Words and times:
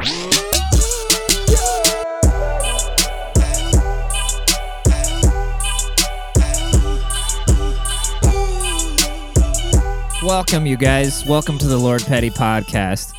Welcome, 0.00 0.14
you 10.64 10.78
guys. 10.78 11.26
Welcome 11.26 11.58
to 11.58 11.66
the 11.66 11.76
Lord 11.76 12.02
Petty 12.02 12.30
podcast, 12.30 13.12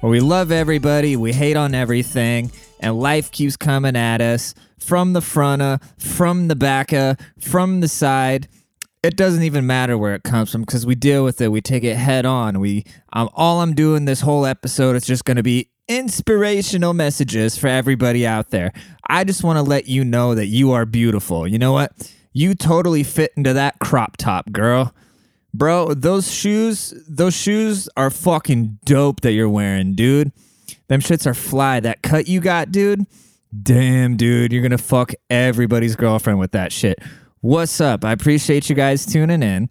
where 0.00 0.10
we 0.10 0.18
love 0.18 0.50
everybody, 0.50 1.14
we 1.14 1.32
hate 1.32 1.56
on 1.56 1.72
everything, 1.72 2.50
and 2.80 2.98
life 2.98 3.30
keeps 3.30 3.56
coming 3.56 3.94
at 3.94 4.20
us 4.20 4.56
from 4.80 5.12
the 5.12 5.20
front, 5.20 5.62
uh, 5.62 5.78
from 5.98 6.48
the 6.48 6.56
back, 6.56 6.92
uh, 6.92 7.14
from 7.38 7.80
the 7.80 7.86
side. 7.86 8.48
It 9.04 9.16
doesn't 9.16 9.44
even 9.44 9.68
matter 9.68 9.96
where 9.96 10.16
it 10.16 10.24
comes 10.24 10.50
from 10.50 10.62
because 10.62 10.84
we 10.84 10.96
deal 10.96 11.22
with 11.22 11.40
it. 11.40 11.52
We 11.52 11.60
take 11.60 11.84
it 11.84 11.96
head 11.96 12.26
on. 12.26 12.58
We, 12.58 12.84
um, 13.12 13.28
all 13.34 13.60
I'm 13.60 13.74
doing 13.74 14.06
this 14.06 14.22
whole 14.22 14.46
episode 14.46 14.96
is 14.96 15.06
just 15.06 15.24
going 15.24 15.36
to 15.36 15.44
be 15.44 15.68
inspirational 15.88 16.94
messages 16.94 17.56
for 17.56 17.68
everybody 17.68 18.26
out 18.26 18.50
there. 18.50 18.72
I 19.08 19.24
just 19.24 19.44
want 19.44 19.58
to 19.58 19.62
let 19.62 19.86
you 19.86 20.04
know 20.04 20.34
that 20.34 20.46
you 20.46 20.72
are 20.72 20.86
beautiful. 20.86 21.46
You 21.46 21.58
know 21.58 21.72
what? 21.72 21.92
You 22.32 22.54
totally 22.54 23.02
fit 23.04 23.32
into 23.36 23.52
that 23.52 23.78
crop 23.78 24.16
top, 24.16 24.50
girl. 24.50 24.94
Bro, 25.52 25.94
those 25.94 26.32
shoes, 26.32 26.92
those 27.08 27.34
shoes 27.34 27.88
are 27.96 28.10
fucking 28.10 28.78
dope 28.84 29.20
that 29.20 29.32
you're 29.32 29.48
wearing, 29.48 29.94
dude. 29.94 30.32
Them 30.88 31.00
shits 31.00 31.26
are 31.26 31.34
fly. 31.34 31.80
That 31.80 32.02
cut 32.02 32.26
you 32.26 32.40
got, 32.40 32.72
dude. 32.72 33.06
Damn, 33.62 34.16
dude, 34.16 34.52
you're 34.52 34.62
gonna 34.62 34.78
fuck 34.78 35.12
everybody's 35.30 35.94
girlfriend 35.94 36.40
with 36.40 36.52
that 36.52 36.72
shit. 36.72 36.98
What's 37.40 37.80
up? 37.80 38.04
I 38.04 38.10
appreciate 38.10 38.68
you 38.68 38.74
guys 38.74 39.06
tuning 39.06 39.44
in. 39.44 39.68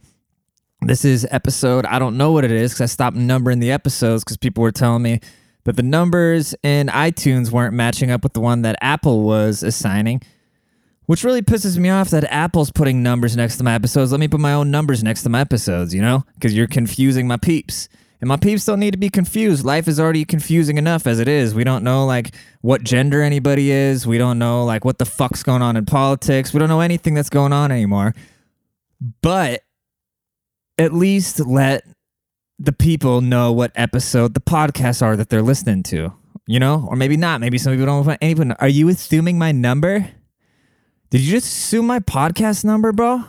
This 0.82 1.04
is 1.04 1.28
episode, 1.32 1.86
I 1.86 2.00
don't 2.00 2.18
know 2.18 2.32
what 2.32 2.46
it 2.46 2.52
is 2.52 2.72
because 2.72 2.82
I 2.82 2.86
stopped 2.86 3.18
numbering 3.18 3.60
the 3.60 3.72
episodes 3.72 4.24
because 4.24 4.38
people 4.38 4.62
were 4.62 4.72
telling 4.72 5.02
me 5.02 5.20
that 5.66 5.76
the 5.76 5.84
numbers 5.84 6.54
in 6.64 6.88
iTunes 6.88 7.52
weren't 7.52 7.74
matching 7.74 8.12
up 8.12 8.24
with 8.24 8.34
the 8.34 8.42
one 8.42 8.62
that 8.64 8.78
Apple 8.82 9.24
was 9.24 9.64
assigning. 9.64 10.22
Which 11.06 11.26
really 11.26 11.42
pisses 11.42 11.78
me 11.78 11.90
off 11.90 12.12
that 12.12 12.24
Apple's 12.32 12.72
putting 12.72 13.04
numbers 13.04 13.36
next 13.36 13.58
to 13.58 13.64
my 13.64 13.74
episodes. 13.74 14.12
Let 14.12 14.22
me 14.22 14.30
put 14.30 14.40
my 14.40 14.54
own 14.54 14.72
numbers 14.72 15.04
next 15.04 15.24
to 15.24 15.30
my 15.30 15.42
episodes, 15.42 15.94
you 15.94 16.02
know? 16.02 16.24
Because 16.36 16.56
you're 16.56 16.66
confusing 16.66 17.28
my 17.28 17.36
peeps. 17.36 17.90
And 18.22 18.30
my 18.30 18.38
peeps 18.38 18.64
don't 18.64 18.80
need 18.80 18.92
to 18.92 18.98
be 18.98 19.10
confused. 19.10 19.66
Life 19.66 19.90
is 19.90 20.00
already 20.00 20.24
confusing 20.24 20.78
enough 20.78 21.06
as 21.06 21.20
it 21.20 21.28
is. 21.28 21.54
We 21.54 21.66
don't 21.66 21.84
know, 21.84 22.06
like, 22.06 22.34
what 22.62 22.84
gender 22.84 23.22
anybody 23.22 23.70
is. 23.70 24.08
We 24.08 24.18
don't 24.18 24.40
know, 24.40 24.64
like, 24.64 24.86
what 24.86 24.98
the 24.98 25.06
fuck's 25.06 25.44
going 25.44 25.62
on 25.62 25.76
in 25.76 25.86
politics. 25.86 26.54
We 26.54 26.60
don't 26.60 26.70
know 26.70 26.80
anything 26.80 27.16
that's 27.16 27.30
going 27.30 27.52
on 27.52 27.70
anymore. 27.70 28.16
But 29.22 29.64
at 30.78 30.94
least 30.94 31.46
let 31.46 31.84
the 32.60 32.72
people 32.72 33.22
know 33.22 33.52
what 33.52 33.72
episode 33.76 34.34
the 34.34 34.42
podcasts 34.42 35.02
are 35.02 35.16
that 35.18 35.30
they're 35.30 35.42
listening 35.42 35.84
to, 35.84 36.14
you 36.48 36.60
know? 36.60 36.86
Or 36.90 36.96
maybe 36.96 37.18
not. 37.18 37.42
Maybe 37.42 37.58
some 37.58 37.74
people 37.74 37.86
don't 37.88 38.06
want 38.06 38.20
anyone. 38.22 38.52
Are 38.54 38.68
you 38.68 38.90
assuming 38.90 39.38
my 39.38 39.52
number? 39.52 40.10
Did 41.10 41.22
you 41.22 41.32
just 41.32 41.48
assume 41.48 41.88
my 41.88 42.00
podcast 42.00 42.64
number, 42.64 42.92
bro? 42.92 43.24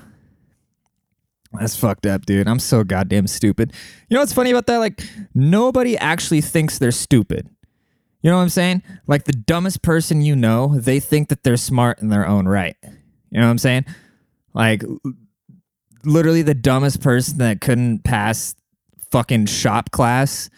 That's 1.52 1.76
fucked 1.76 2.06
up, 2.06 2.26
dude. 2.26 2.48
I'm 2.48 2.58
so 2.58 2.82
goddamn 2.82 3.26
stupid. 3.26 3.72
You 4.08 4.14
know 4.14 4.20
what's 4.20 4.32
funny 4.32 4.50
about 4.50 4.66
that? 4.66 4.78
Like, 4.78 5.02
nobody 5.34 5.96
actually 5.96 6.40
thinks 6.40 6.78
they're 6.78 6.90
stupid. 6.90 7.48
You 8.22 8.30
know 8.30 8.36
what 8.36 8.42
I'm 8.42 8.48
saying? 8.48 8.82
Like, 9.06 9.24
the 9.24 9.32
dumbest 9.32 9.82
person 9.82 10.22
you 10.22 10.34
know, 10.34 10.78
they 10.78 10.98
think 10.98 11.28
that 11.28 11.44
they're 11.44 11.56
smart 11.56 12.00
in 12.00 12.08
their 12.08 12.26
own 12.26 12.48
right. 12.48 12.76
You 12.82 13.40
know 13.40 13.42
what 13.46 13.50
I'm 13.50 13.58
saying? 13.58 13.84
Like, 14.54 14.82
literally, 16.04 16.42
the 16.42 16.54
dumbest 16.54 17.00
person 17.02 17.38
that 17.38 17.60
couldn't 17.60 18.02
pass 18.02 18.54
fucking 19.14 19.46
shop 19.46 19.92
class 19.92 20.50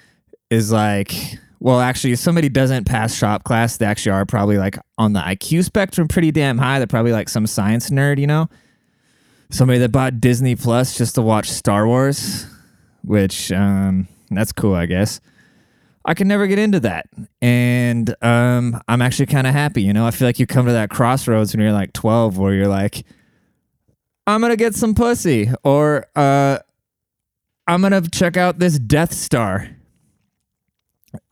is 0.48 0.72
like, 0.72 1.12
well, 1.60 1.78
actually, 1.78 2.14
if 2.14 2.18
somebody 2.18 2.48
doesn't 2.48 2.86
pass 2.86 3.14
shop 3.14 3.44
class, 3.44 3.76
they 3.76 3.84
actually 3.84 4.12
are 4.12 4.24
probably 4.24 4.56
like 4.56 4.78
on 4.96 5.12
the 5.12 5.20
IQ 5.20 5.64
spectrum 5.64 6.08
pretty 6.08 6.30
damn 6.30 6.56
high. 6.56 6.78
They're 6.78 6.86
probably 6.86 7.12
like 7.12 7.28
some 7.28 7.46
science 7.46 7.90
nerd, 7.90 8.18
you 8.18 8.26
know? 8.26 8.48
Somebody 9.50 9.78
that 9.80 9.92
bought 9.92 10.22
Disney 10.22 10.56
Plus 10.56 10.96
just 10.96 11.16
to 11.16 11.22
watch 11.22 11.50
Star 11.50 11.86
Wars, 11.86 12.46
which 13.04 13.52
um, 13.52 14.08
that's 14.30 14.52
cool, 14.52 14.74
I 14.74 14.86
guess. 14.86 15.20
I 16.06 16.14
can 16.14 16.26
never 16.26 16.46
get 16.46 16.58
into 16.58 16.80
that. 16.80 17.10
And 17.42 18.16
um, 18.22 18.80
I'm 18.88 19.02
actually 19.02 19.26
kind 19.26 19.46
of 19.46 19.52
happy, 19.52 19.82
you 19.82 19.92
know? 19.92 20.06
I 20.06 20.12
feel 20.12 20.26
like 20.26 20.38
you 20.38 20.46
come 20.46 20.64
to 20.64 20.72
that 20.72 20.88
crossroads 20.88 21.54
when 21.54 21.62
you're 21.62 21.74
like 21.74 21.92
12 21.92 22.38
where 22.38 22.54
you're 22.54 22.68
like, 22.68 23.04
I'm 24.26 24.40
to 24.40 24.56
get 24.56 24.74
some 24.74 24.94
pussy, 24.94 25.50
or 25.62 26.06
uh, 26.16 26.58
I'm 27.66 27.80
going 27.80 28.00
to 28.00 28.08
check 28.10 28.36
out 28.36 28.58
this 28.58 28.78
Death 28.78 29.12
Star 29.12 29.68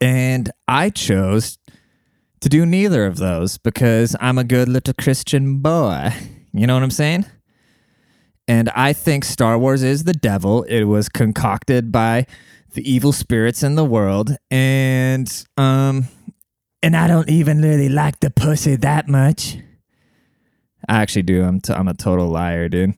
and 0.01 0.51
I 0.67 0.89
chose 0.89 1.57
to 2.41 2.49
do 2.49 2.65
neither 2.65 3.05
of 3.05 3.17
those 3.17 3.57
because 3.57 4.15
I'm 4.19 4.37
a 4.37 4.43
good 4.43 4.67
little 4.67 4.93
Christian 4.93 5.59
boy. 5.59 6.13
You 6.53 6.67
know 6.67 6.73
what 6.73 6.83
I'm 6.83 6.91
saying? 6.91 7.25
And 8.47 8.69
I 8.69 8.93
think 8.93 9.25
Star 9.25 9.57
Wars 9.57 9.81
is 9.81 10.03
the 10.03 10.13
devil. 10.13 10.63
It 10.63 10.83
was 10.83 11.09
concocted 11.09 11.91
by 11.91 12.27
the 12.73 12.89
evil 12.89 13.11
spirits 13.11 13.63
in 13.63 13.75
the 13.75 13.85
world. 13.85 14.35
And 14.51 15.31
um 15.57 16.07
and 16.83 16.95
I 16.95 17.07
don't 17.07 17.29
even 17.29 17.61
really 17.61 17.89
like 17.89 18.19
the 18.19 18.29
pussy 18.29 18.75
that 18.75 19.07
much. 19.07 19.57
I 20.87 21.01
actually 21.01 21.23
do. 21.23 21.43
I'm 21.43 21.59
t- 21.59 21.73
I'm 21.73 21.87
a 21.87 21.95
total 21.95 22.27
liar, 22.27 22.69
dude. 22.69 22.93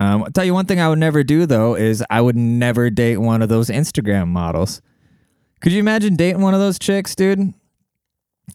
Um, 0.00 0.24
I'll 0.24 0.30
tell 0.30 0.44
you 0.44 0.54
one 0.54 0.66
thing 0.66 0.80
I 0.80 0.88
would 0.88 0.98
never 0.98 1.24
do 1.24 1.46
though 1.46 1.74
is 1.74 2.04
I 2.08 2.20
would 2.20 2.36
never 2.36 2.90
date 2.90 3.18
one 3.18 3.42
of 3.42 3.48
those 3.48 3.68
Instagram 3.68 4.28
models. 4.28 4.80
Could 5.60 5.72
you 5.72 5.80
imagine 5.80 6.14
dating 6.16 6.40
one 6.40 6.54
of 6.54 6.60
those 6.60 6.78
chicks, 6.78 7.16
dude? 7.16 7.52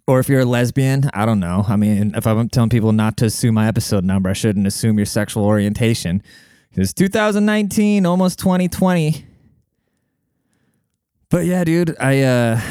Or 0.07 0.19
if 0.19 0.29
you're 0.29 0.41
a 0.41 0.45
lesbian, 0.45 1.09
I 1.13 1.25
don't 1.25 1.39
know. 1.39 1.65
I 1.67 1.75
mean, 1.75 2.13
if 2.15 2.25
I'm 2.25 2.49
telling 2.49 2.69
people 2.69 2.93
not 2.93 3.17
to 3.17 3.25
assume 3.25 3.55
my 3.55 3.67
episode 3.67 4.03
number, 4.03 4.29
I 4.29 4.33
shouldn't 4.33 4.65
assume 4.65 4.97
your 4.97 5.05
sexual 5.05 5.45
orientation. 5.45 6.23
It's 6.71 6.93
2019, 6.93 8.05
almost 8.05 8.39
2020. 8.39 9.25
But 11.29 11.45
yeah, 11.45 11.63
dude, 11.63 11.95
I 11.99 12.21
uh 12.21 12.61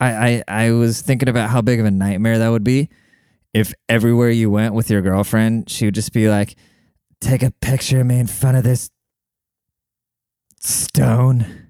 I, 0.00 0.10
I 0.10 0.44
I 0.48 0.70
was 0.72 1.00
thinking 1.02 1.28
about 1.28 1.50
how 1.50 1.62
big 1.62 1.78
of 1.78 1.86
a 1.86 1.90
nightmare 1.90 2.38
that 2.38 2.48
would 2.48 2.64
be 2.64 2.88
if 3.54 3.74
everywhere 3.88 4.30
you 4.30 4.50
went 4.50 4.74
with 4.74 4.90
your 4.90 5.02
girlfriend, 5.02 5.68
she 5.68 5.84
would 5.84 5.94
just 5.94 6.12
be 6.12 6.28
like, 6.28 6.56
take 7.22 7.42
a 7.42 7.50
picture 7.50 8.00
of 8.00 8.06
me 8.06 8.18
in 8.18 8.26
front 8.26 8.56
of 8.56 8.64
this 8.64 8.90
stone. 10.60 11.68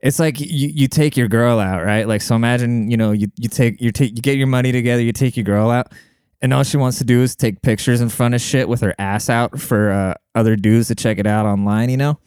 It's 0.00 0.18
like 0.18 0.40
you, 0.40 0.68
you 0.68 0.88
take 0.88 1.16
your 1.16 1.28
girl 1.28 1.58
out, 1.58 1.82
right? 1.82 2.06
Like 2.06 2.20
so 2.20 2.34
imagine, 2.34 2.90
you 2.90 2.96
know, 2.96 3.12
you, 3.12 3.28
you 3.36 3.48
take 3.48 3.80
you 3.80 3.90
take 3.90 4.10
you 4.16 4.22
get 4.22 4.36
your 4.36 4.46
money 4.46 4.72
together, 4.72 5.02
you 5.02 5.12
take 5.12 5.36
your 5.36 5.44
girl 5.44 5.70
out, 5.70 5.92
and 6.42 6.52
all 6.52 6.62
she 6.62 6.76
wants 6.76 6.98
to 6.98 7.04
do 7.04 7.22
is 7.22 7.34
take 7.36 7.62
pictures 7.62 8.00
in 8.00 8.08
front 8.08 8.34
of 8.34 8.40
shit 8.40 8.68
with 8.68 8.80
her 8.80 8.94
ass 8.98 9.30
out 9.30 9.58
for 9.58 9.90
uh, 9.90 10.14
other 10.34 10.56
dudes 10.56 10.88
to 10.88 10.94
check 10.94 11.18
it 11.18 11.26
out 11.26 11.46
online, 11.46 11.88
you 11.88 11.96
know? 11.96 12.18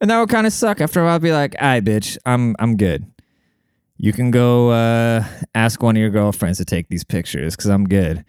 And 0.00 0.10
that 0.10 0.20
would 0.20 0.28
kind 0.28 0.46
of 0.46 0.52
suck. 0.52 0.82
After 0.82 1.00
a 1.00 1.04
while, 1.04 1.14
I'd 1.14 1.22
be 1.22 1.32
like, 1.32 1.54
"All 1.58 1.68
right, 1.68 1.82
bitch, 1.82 2.18
I'm 2.26 2.54
I'm 2.58 2.76
good. 2.76 3.06
You 3.96 4.12
can 4.12 4.30
go 4.30 4.70
uh, 4.70 5.24
ask 5.54 5.82
one 5.82 5.96
of 5.96 6.00
your 6.00 6.10
girlfriends 6.10 6.58
to 6.58 6.64
take 6.66 6.88
these 6.88 7.04
pictures 7.04 7.56
because 7.56 7.70
I'm 7.70 7.88
good. 7.88 8.24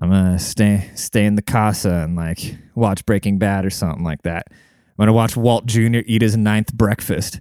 I'm 0.00 0.10
gonna 0.10 0.38
stay 0.38 0.90
stay 0.94 1.24
in 1.24 1.34
the 1.34 1.42
casa 1.42 1.90
and 1.90 2.16
like 2.16 2.56
watch 2.74 3.04
Breaking 3.04 3.38
Bad 3.38 3.64
or 3.64 3.70
something 3.70 4.04
like 4.04 4.22
that. 4.22 4.46
I'm 4.50 4.56
gonna 4.98 5.12
watch 5.12 5.36
Walt 5.36 5.66
Jr. 5.66 6.00
eat 6.06 6.22
his 6.22 6.36
ninth 6.36 6.72
breakfast." 6.72 7.40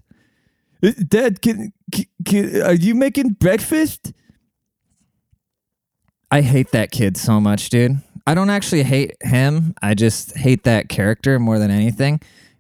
Dad, 1.08 1.44
can, 1.44 1.74
can, 2.26 2.62
are 2.64 2.74
you 2.74 2.96
making 2.96 3.34
breakfast? 3.34 4.14
I 6.32 6.42
hate 6.42 6.72
that 6.72 6.90
kid 6.90 7.18
so 7.18 7.40
much, 7.40 7.70
dude. 7.70 7.98
I 8.26 8.34
don't 8.34 8.50
actually 8.50 8.84
hate 8.84 9.16
him. 9.22 9.76
I 9.82 9.94
just 9.94 10.36
hate 10.38 10.64
that 10.64 10.90
character 10.90 11.38
more 11.40 11.60
than 11.60 11.70
anything. 11.70 12.14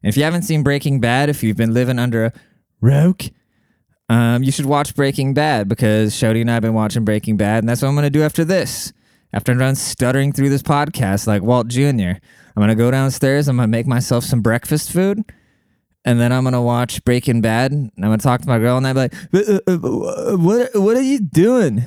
And 0.03 0.09
if 0.09 0.17
you 0.17 0.23
haven't 0.23 0.43
seen 0.43 0.61
Breaking 0.61 0.99
Bad, 0.99 1.29
if 1.29 1.41
you've 1.41 1.57
been 1.57 1.73
living 1.73 1.97
under 1.97 2.25
a 2.25 2.33
rock, 2.79 3.23
um, 4.09 4.43
you 4.43 4.51
should 4.51 4.65
watch 4.65 4.93
Breaking 4.95 5.33
Bad 5.33 5.67
because 5.67 6.13
Shody 6.13 6.41
and 6.41 6.51
I 6.51 6.55
have 6.55 6.63
been 6.63 6.73
watching 6.73 7.05
Breaking 7.05 7.37
Bad, 7.37 7.59
and 7.59 7.69
that's 7.69 7.81
what 7.81 7.87
I'm 7.87 7.95
to 7.95 8.09
do 8.09 8.23
after 8.23 8.43
this. 8.43 8.91
After 9.33 9.51
I'm 9.51 9.59
done 9.59 9.75
stuttering 9.75 10.33
through 10.33 10.49
this 10.49 10.63
podcast 10.63 11.27
like 11.27 11.41
Walt 11.41 11.67
Jr., 11.67 11.81
I'm 11.85 12.57
going 12.57 12.69
to 12.69 12.75
go 12.75 12.91
downstairs. 12.91 13.47
I'm 13.47 13.57
going 13.57 13.67
to 13.67 13.71
make 13.71 13.87
myself 13.87 14.23
some 14.23 14.41
breakfast 14.41 14.91
food 14.91 15.23
and 16.05 16.19
then 16.19 16.31
I'm 16.31 16.43
gonna 16.43 16.61
watch 16.61 17.03
Breaking 17.03 17.41
Bad. 17.41 17.71
And 17.71 17.91
I'm 17.97 18.03
gonna 18.05 18.17
talk 18.17 18.41
to 18.41 18.47
my 18.47 18.59
girl, 18.59 18.77
and 18.77 18.87
I'm 18.87 18.95
like, 18.95 19.13
uh, 19.33 19.59
uh, 19.67 19.73
uh, 19.73 20.37
"What? 20.37 20.75
What 20.75 20.97
are 20.97 21.01
you 21.01 21.19
doing?" 21.19 21.83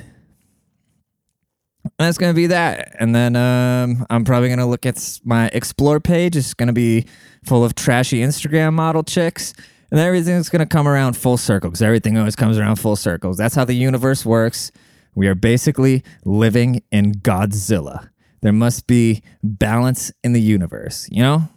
And 1.83 1.91
that's 2.07 2.17
gonna 2.17 2.33
be 2.33 2.47
that. 2.47 2.95
And 2.99 3.13
then 3.13 3.35
um, 3.35 4.05
I'm 4.09 4.23
probably 4.23 4.49
gonna 4.49 4.67
look 4.67 4.85
at 4.85 5.19
my 5.23 5.47
explore 5.47 5.99
page. 5.99 6.35
It's 6.35 6.53
gonna 6.53 6.73
be 6.73 7.05
full 7.45 7.63
of 7.63 7.75
trashy 7.75 8.21
Instagram 8.21 8.73
model 8.73 9.03
chicks, 9.03 9.53
and 9.91 9.99
everything's 9.99 10.49
gonna 10.49 10.65
come 10.65 10.87
around 10.87 11.17
full 11.17 11.37
circle 11.37 11.69
because 11.69 11.81
everything 11.81 12.17
always 12.17 12.35
comes 12.35 12.57
around 12.57 12.77
full 12.77 12.95
circles. 12.95 13.37
That's 13.37 13.55
how 13.55 13.65
the 13.65 13.75
universe 13.75 14.25
works. 14.25 14.71
We 15.15 15.27
are 15.27 15.35
basically 15.35 16.03
living 16.23 16.83
in 16.91 17.13
Godzilla. 17.13 18.09
There 18.41 18.53
must 18.53 18.85
be 18.85 19.23
balance 19.41 20.11
in 20.23 20.33
the 20.33 20.41
universe, 20.41 21.07
you 21.09 21.23
know? 21.23 21.49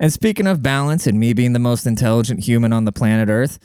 And 0.00 0.12
speaking 0.12 0.46
of 0.46 0.62
balance 0.62 1.06
and 1.06 1.20
me 1.20 1.34
being 1.34 1.52
the 1.52 1.58
most 1.58 1.86
intelligent 1.86 2.40
human 2.40 2.72
on 2.72 2.86
the 2.86 2.92
planet 2.92 3.28
Earth, 3.28 3.58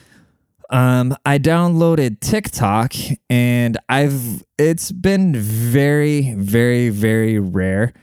um, 0.69 1.15
I 1.25 1.37
downloaded 1.37 2.19
TikTok 2.19 2.93
and 3.29 3.77
I've 3.87 4.43
it's 4.57 4.91
been 4.91 5.35
very, 5.35 6.33
very, 6.35 6.89
very 6.89 7.39
rare 7.39 7.93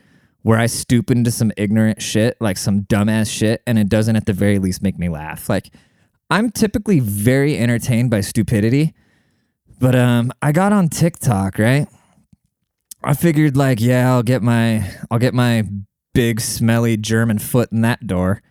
where 0.42 0.58
I 0.58 0.66
stoop 0.66 1.10
into 1.10 1.30
some 1.30 1.52
ignorant 1.56 2.02
shit, 2.02 2.36
like 2.40 2.56
some 2.56 2.82
dumbass 2.82 3.30
shit, 3.30 3.62
and 3.66 3.78
it 3.78 3.88
doesn't 3.88 4.16
at 4.16 4.26
the 4.26 4.32
very 4.32 4.58
least 4.58 4.82
make 4.82 4.98
me 4.98 5.08
laugh. 5.08 5.48
Like 5.48 5.70
I'm 6.30 6.50
typically 6.50 7.00
very 7.00 7.58
entertained 7.58 8.10
by 8.10 8.22
stupidity, 8.22 8.94
but 9.82 9.96
um 9.96 10.32
I 10.40 10.52
got 10.52 10.72
on 10.72 10.88
TikTok, 10.88 11.58
right? 11.58 11.88
I 13.02 13.14
figured 13.14 13.56
like, 13.56 13.80
yeah, 13.80 14.12
I'll 14.12 14.22
get 14.22 14.40
my 14.40 14.88
I'll 15.10 15.18
get 15.18 15.34
my 15.34 15.66
big 16.14 16.40
smelly 16.40 16.96
German 16.96 17.40
foot 17.40 17.72
in 17.72 17.80
that 17.80 18.06
door. 18.06 18.42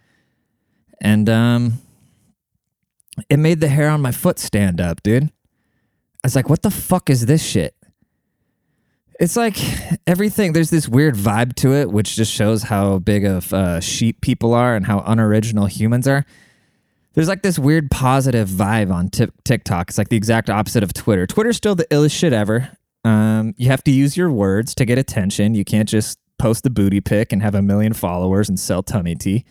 And 1.01 1.29
um 1.29 1.81
it 3.29 3.37
made 3.37 3.61
the 3.61 3.69
hair 3.69 3.89
on 3.89 4.01
my 4.01 4.11
foot 4.11 4.39
stand 4.39 4.81
up, 4.81 5.01
dude. 5.03 5.23
I 5.23 5.29
was 6.25 6.35
like, 6.35 6.49
what 6.49 6.63
the 6.63 6.69
fuck 6.69 7.09
is 7.09 7.25
this 7.25 7.43
shit? 7.43 7.75
It's 9.17 9.37
like 9.37 9.57
everything, 10.05 10.51
there's 10.51 10.69
this 10.69 10.89
weird 10.89 11.15
vibe 11.15 11.55
to 11.57 11.73
it, 11.73 11.91
which 11.91 12.15
just 12.15 12.33
shows 12.33 12.63
how 12.63 12.99
big 12.99 13.23
of 13.23 13.53
uh, 13.53 13.79
sheep 13.79 14.19
people 14.19 14.53
are 14.53 14.75
and 14.75 14.85
how 14.85 14.99
unoriginal 15.05 15.67
humans 15.67 16.07
are. 16.07 16.25
There's 17.13 17.27
like 17.27 17.41
this 17.41 17.59
weird 17.59 17.91
positive 17.91 18.47
vibe 18.47 18.91
on 18.91 19.09
t- 19.09 19.27
TikTok. 19.43 19.89
It's 19.89 19.97
like 19.97 20.09
the 20.09 20.17
exact 20.17 20.49
opposite 20.49 20.83
of 20.83 20.93
Twitter. 20.93 21.27
Twitter's 21.27 21.57
still 21.57 21.75
the 21.75 21.85
illest 21.85 22.17
shit 22.17 22.31
ever. 22.31 22.69
Um, 23.03 23.53
you 23.57 23.67
have 23.67 23.83
to 23.83 23.91
use 23.91 24.15
your 24.15 24.31
words 24.31 24.73
to 24.75 24.85
get 24.85 24.97
attention. 24.97 25.55
You 25.55 25.65
can't 25.65 25.89
just 25.89 26.19
post 26.39 26.63
the 26.63 26.69
booty 26.69 27.01
pic 27.01 27.33
and 27.33 27.41
have 27.41 27.53
a 27.53 27.61
million 27.61 27.93
followers 27.93 28.47
and 28.47 28.59
sell 28.59 28.81
tummy 28.81 29.15
tea. 29.15 29.43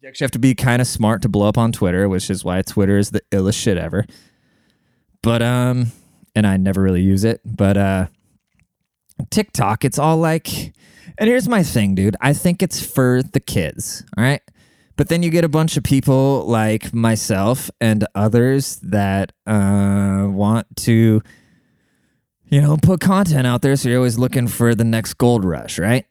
You 0.00 0.08
actually 0.08 0.24
have 0.24 0.30
to 0.32 0.38
be 0.38 0.54
kind 0.54 0.80
of 0.80 0.88
smart 0.88 1.22
to 1.22 1.28
blow 1.28 1.48
up 1.48 1.58
on 1.58 1.72
Twitter, 1.72 2.08
which 2.08 2.30
is 2.30 2.44
why 2.44 2.62
Twitter 2.62 2.96
is 2.96 3.10
the 3.10 3.20
illest 3.32 3.60
shit 3.60 3.76
ever. 3.76 4.06
But 5.22 5.42
um, 5.42 5.92
and 6.34 6.46
I 6.46 6.56
never 6.56 6.80
really 6.80 7.02
use 7.02 7.24
it. 7.24 7.40
But 7.44 7.76
uh, 7.76 8.06
TikTok, 9.30 9.84
it's 9.84 9.98
all 9.98 10.16
like, 10.16 10.72
and 11.18 11.28
here's 11.28 11.48
my 11.48 11.62
thing, 11.62 11.94
dude. 11.94 12.16
I 12.20 12.32
think 12.32 12.62
it's 12.62 12.84
for 12.84 13.22
the 13.22 13.40
kids. 13.40 14.04
All 14.16 14.24
right. 14.24 14.40
But 15.00 15.08
then 15.08 15.22
you 15.22 15.30
get 15.30 15.44
a 15.44 15.48
bunch 15.48 15.78
of 15.78 15.82
people 15.82 16.44
like 16.44 16.92
myself 16.92 17.70
and 17.80 18.06
others 18.14 18.76
that 18.82 19.32
uh, 19.46 20.26
want 20.28 20.66
to, 20.80 21.22
you 22.50 22.60
know, 22.60 22.76
put 22.76 23.00
content 23.00 23.46
out 23.46 23.62
there. 23.62 23.76
So 23.76 23.88
you're 23.88 23.96
always 23.96 24.18
looking 24.18 24.46
for 24.46 24.74
the 24.74 24.84
next 24.84 25.14
gold 25.14 25.42
rush, 25.42 25.78
right? 25.78 26.04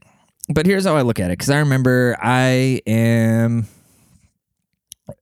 But 0.51 0.65
here's 0.65 0.87
how 0.87 0.95
I 0.95 1.03
look 1.03 1.19
at 1.19 1.29
it. 1.29 1.37
Because 1.37 1.51
I 1.51 1.59
remember 1.59 2.17
I 2.19 2.81
am 2.87 3.67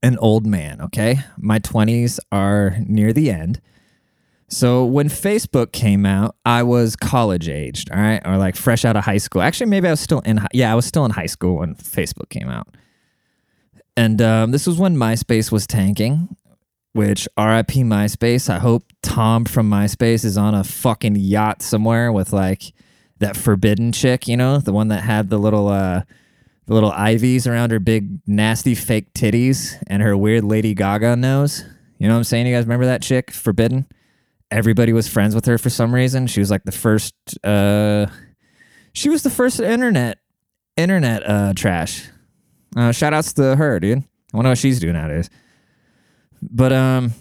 an 0.02 0.18
old 0.19 0.48
man, 0.48 0.80
okay? 0.84 1.19
My 1.38 1.60
20s 1.60 2.19
are 2.31 2.78
near 2.88 3.12
the 3.12 3.30
end. 3.30 3.60
So 4.48 4.86
when 4.86 5.10
Facebook 5.10 5.74
came 5.74 6.06
out, 6.06 6.38
I 6.46 6.64
was 6.64 6.96
college 6.96 7.50
aged, 7.50 7.92
all 7.92 8.00
right, 8.00 8.22
or 8.25 8.38
like 8.38 8.56
fresh 8.56 8.86
out 8.86 8.96
of 8.96 9.04
high 9.04 9.18
school. 9.18 9.42
Actually, 9.42 9.72
maybe 9.72 9.90
I 9.90 9.92
was 9.92 10.00
still 10.00 10.22
in. 10.22 10.40
Yeah, 10.54 10.72
I 10.72 10.75
was 10.75 10.86
still 10.86 11.04
in 11.04 11.12
high 11.12 11.25
school 11.25 11.58
when 11.58 11.75
Facebook 11.75 12.30
came 12.30 12.48
out, 12.48 12.69
and 13.98 14.22
um, 14.22 14.52
this 14.52 14.66
was 14.66 14.78
when 14.78 14.96
MySpace 14.96 15.52
was 15.52 15.68
tanking. 15.68 16.36
Which 16.94 17.28
RIP 17.38 17.84
MySpace. 17.86 18.50
I 18.50 18.58
hope 18.58 18.84
Tom 19.04 19.46
from 19.46 19.70
MySpace 19.70 20.26
is 20.26 20.38
on 20.38 20.56
a 20.56 20.64
fucking 20.64 21.16
yacht 21.18 21.62
somewhere 21.62 22.12
with 22.12 22.34
like 22.34 22.74
that 23.20 23.36
forbidden 23.36 23.92
chick, 23.92 24.28
you 24.28 24.38
know, 24.38 24.60
the 24.60 24.72
one 24.72 24.88
that 24.88 25.04
had 25.04 25.30
the 25.30 25.38
little 25.38 25.68
uh 25.68 26.04
the 26.66 26.74
little 26.74 26.92
ivies 26.92 27.46
around 27.46 27.72
her 27.72 27.80
big 27.80 28.20
nasty 28.26 28.74
fake 28.74 29.14
titties 29.14 29.82
and 29.88 30.02
her 30.02 30.18
weird 30.18 30.44
Lady 30.44 30.74
Gaga 30.74 31.18
nose. 31.18 31.64
You 32.00 32.08
know 32.08 32.14
what 32.14 32.20
I'm 32.20 32.24
saying? 32.24 32.48
You 32.48 32.56
guys 32.56 32.64
remember 32.64 32.86
that 32.86 33.02
chick, 33.02 33.32
Forbidden? 33.32 33.86
everybody 34.52 34.94
was 34.94 35.08
friends 35.08 35.36
with 35.36 35.46
her 35.46 35.58
for 35.58 35.70
some 35.70 35.94
reason. 35.94 36.28
She 36.28 36.40
was 36.40 36.50
like 36.52 36.64
the 36.64 36.72
first 36.72 37.14
uh 37.44 38.08
she 38.94 39.10
was 39.10 39.24
the 39.24 39.30
first 39.30 39.60
internet 39.60 40.20
internet 40.76 41.28
uh 41.30 41.54
trash. 41.54 42.08
Uh 42.75 42.92
shout 42.92 43.14
outs 43.14 43.34
to 43.34 43.56
her, 43.56 43.80
dude. 43.80 44.04
I 44.34 44.38
wonder 44.38 44.50
what 44.50 44.58
she's 44.58 44.80
doing 44.80 44.94
nowadays. 44.94 45.30
But 46.42 46.74
um 46.74 47.14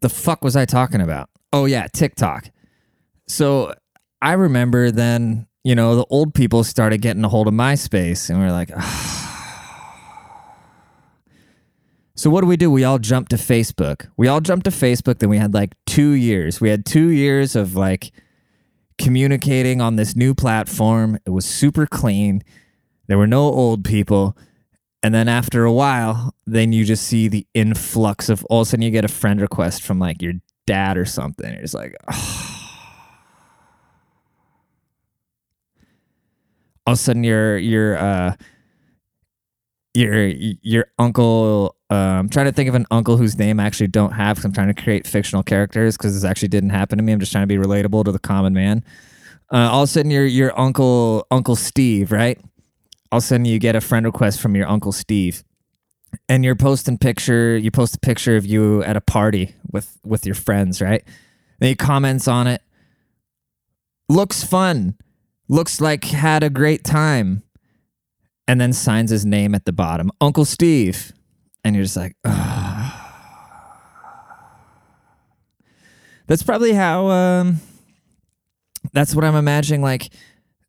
the 0.00 0.08
fuck 0.08 0.42
was 0.42 0.56
I 0.56 0.64
talking 0.64 1.00
about? 1.00 1.28
Oh 1.52 1.66
yeah, 1.66 1.86
TikTok. 1.92 2.50
So 3.28 3.74
I 4.20 4.32
remember 4.32 4.90
then, 4.90 5.46
you 5.64 5.74
know, 5.74 5.96
the 5.96 6.06
old 6.10 6.34
people 6.34 6.64
started 6.64 7.02
getting 7.02 7.24
a 7.24 7.28
hold 7.28 7.48
of 7.48 7.54
MySpace 7.54 8.30
and 8.30 8.38
we 8.38 8.46
are 8.46 8.52
like, 8.52 8.70
so 12.14 12.30
what 12.30 12.42
do 12.42 12.46
we 12.46 12.56
do? 12.56 12.70
We 12.70 12.84
all 12.84 12.98
jumped 12.98 13.30
to 13.30 13.36
Facebook. 13.36 14.08
We 14.16 14.28
all 14.28 14.40
jumped 14.40 14.64
to 14.64 14.70
Facebook. 14.70 15.18
Then 15.18 15.28
we 15.28 15.38
had 15.38 15.54
like 15.54 15.74
two 15.86 16.10
years. 16.10 16.60
We 16.60 16.68
had 16.68 16.86
two 16.86 17.08
years 17.08 17.56
of 17.56 17.74
like 17.74 18.12
communicating 18.98 19.80
on 19.80 19.96
this 19.96 20.14
new 20.14 20.34
platform. 20.34 21.18
It 21.26 21.30
was 21.30 21.44
super 21.44 21.86
clean. 21.86 22.42
There 23.12 23.18
were 23.18 23.26
no 23.26 23.42
old 23.42 23.84
people. 23.84 24.38
And 25.02 25.14
then 25.14 25.28
after 25.28 25.64
a 25.66 25.72
while, 25.72 26.34
then 26.46 26.72
you 26.72 26.86
just 26.86 27.06
see 27.06 27.28
the 27.28 27.46
influx 27.52 28.30
of 28.30 28.42
all 28.46 28.62
of 28.62 28.68
a 28.68 28.70
sudden 28.70 28.80
you 28.80 28.90
get 28.90 29.04
a 29.04 29.08
friend 29.08 29.38
request 29.38 29.82
from 29.82 29.98
like 29.98 30.22
your 30.22 30.32
dad 30.66 30.96
or 30.96 31.04
something. 31.04 31.54
Just 31.60 31.74
like, 31.74 31.94
oh. 32.10 32.78
all 36.86 36.92
of 36.94 36.94
a 36.94 36.96
sudden 36.96 37.22
your 37.22 37.58
your 37.58 37.98
uh 37.98 38.34
your 39.92 40.28
your 40.28 40.86
uncle 40.98 41.76
I'm 41.90 42.30
trying 42.30 42.46
to 42.46 42.52
think 42.52 42.70
of 42.70 42.74
an 42.74 42.86
uncle 42.90 43.18
whose 43.18 43.36
name 43.36 43.60
I 43.60 43.66
actually 43.66 43.88
don't 43.88 44.12
have 44.12 44.36
because 44.36 44.46
I'm 44.46 44.54
trying 44.54 44.74
to 44.74 44.82
create 44.82 45.06
fictional 45.06 45.42
characters 45.42 45.98
because 45.98 46.14
this 46.14 46.24
actually 46.24 46.48
didn't 46.48 46.70
happen 46.70 46.96
to 46.96 47.04
me. 47.04 47.12
I'm 47.12 47.20
just 47.20 47.32
trying 47.32 47.46
to 47.46 47.46
be 47.46 47.62
relatable 47.62 48.06
to 48.06 48.12
the 48.12 48.18
common 48.18 48.54
man. 48.54 48.82
Uh, 49.52 49.68
all 49.70 49.82
of 49.82 49.90
a 49.90 49.92
sudden, 49.92 50.10
your 50.10 50.24
your 50.24 50.58
uncle 50.58 51.26
Uncle 51.30 51.56
Steve, 51.56 52.10
right? 52.10 52.40
All 53.12 53.18
of 53.18 53.24
a 53.24 53.26
sudden, 53.26 53.44
you 53.44 53.60
get 53.60 53.76
a 53.76 53.80
friend 53.80 54.04
request 54.04 54.40
from 54.40 54.56
your 54.56 54.66
uncle 54.66 54.90
Steve, 54.90 55.44
and 56.28 56.44
you're 56.44 56.56
posting 56.56 56.98
picture. 56.98 57.56
You 57.56 57.70
post 57.70 57.94
a 57.94 58.00
picture 58.00 58.36
of 58.36 58.44
you 58.44 58.82
at 58.82 58.96
a 58.96 59.00
party 59.00 59.54
with 59.70 60.00
with 60.04 60.26
your 60.26 60.34
friends, 60.34 60.80
right? 60.82 61.04
Then 61.60 61.68
he 61.68 61.76
comments 61.76 62.26
on 62.26 62.48
it. 62.48 62.62
Looks 64.08 64.42
fun. 64.42 64.96
Looks 65.48 65.80
like 65.80 66.04
had 66.06 66.42
a 66.42 66.50
great 66.50 66.82
time. 66.82 67.44
And 68.48 68.60
then 68.60 68.72
signs 68.72 69.10
his 69.10 69.24
name 69.24 69.54
at 69.54 69.66
the 69.66 69.72
bottom, 69.72 70.10
Uncle 70.20 70.44
Steve 70.44 71.12
and 71.64 71.74
you're 71.74 71.84
just 71.84 71.96
like, 71.96 72.16
Ugh. 72.24 72.92
that's 76.26 76.42
probably 76.42 76.72
how. 76.72 77.08
Um, 77.08 77.60
that's 78.92 79.14
what 79.14 79.24
I'm 79.24 79.36
imagining. 79.36 79.82
Like 79.82 80.12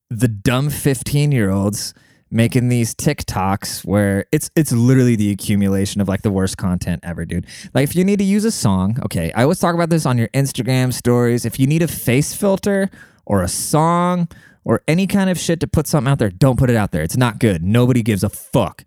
the 0.10 0.28
dumb 0.28 0.70
15 0.70 1.32
year 1.32 1.50
olds 1.50 1.94
making 2.34 2.70
these 2.70 2.96
TikToks 2.96 3.86
where 3.86 4.26
it's 4.32 4.50
it's 4.56 4.72
literally 4.72 5.16
the 5.16 5.32
accumulation 5.32 6.02
of 6.02 6.08
like 6.08 6.24
the 6.24 6.32
worst 6.32 6.58
content 6.58 7.02
ever, 7.04 7.26
dude. 7.26 7.46
Like 7.74 7.84
if 7.84 7.96
you 7.96 8.04
need 8.04 8.20
to 8.20 8.26
use 8.26 8.44
a 8.44 8.52
song, 8.52 9.00
okay, 9.06 9.32
I 9.34 9.44
always 9.44 9.60
talk 9.60 9.76
about 9.76 9.90
this 9.90 10.06
on 10.06 10.18
your 10.18 10.30
Instagram 10.30 10.92
stories. 10.92 11.46
If 11.46 11.60
you 11.60 11.68
need 11.68 11.82
a 11.82 11.88
face 11.88 12.34
filter 12.34 12.90
or 13.26 13.44
a 13.44 13.48
song 13.48 14.28
or 14.66 14.82
any 14.88 15.08
kind 15.08 15.30
of 15.30 15.40
shit 15.40 15.60
to 15.60 15.68
put 15.68 15.88
something 15.88 16.12
out 16.12 16.20
there, 16.20 16.32
don't 16.32 16.58
put 16.58 16.70
it 16.70 16.76
out 16.76 16.92
there. 16.92 17.04
It's 17.04 17.18
not 17.18 17.40
good. 17.40 17.64
Nobody 17.64 18.02
gives 18.02 18.24
a 18.24 18.30
fuck. 18.30 18.84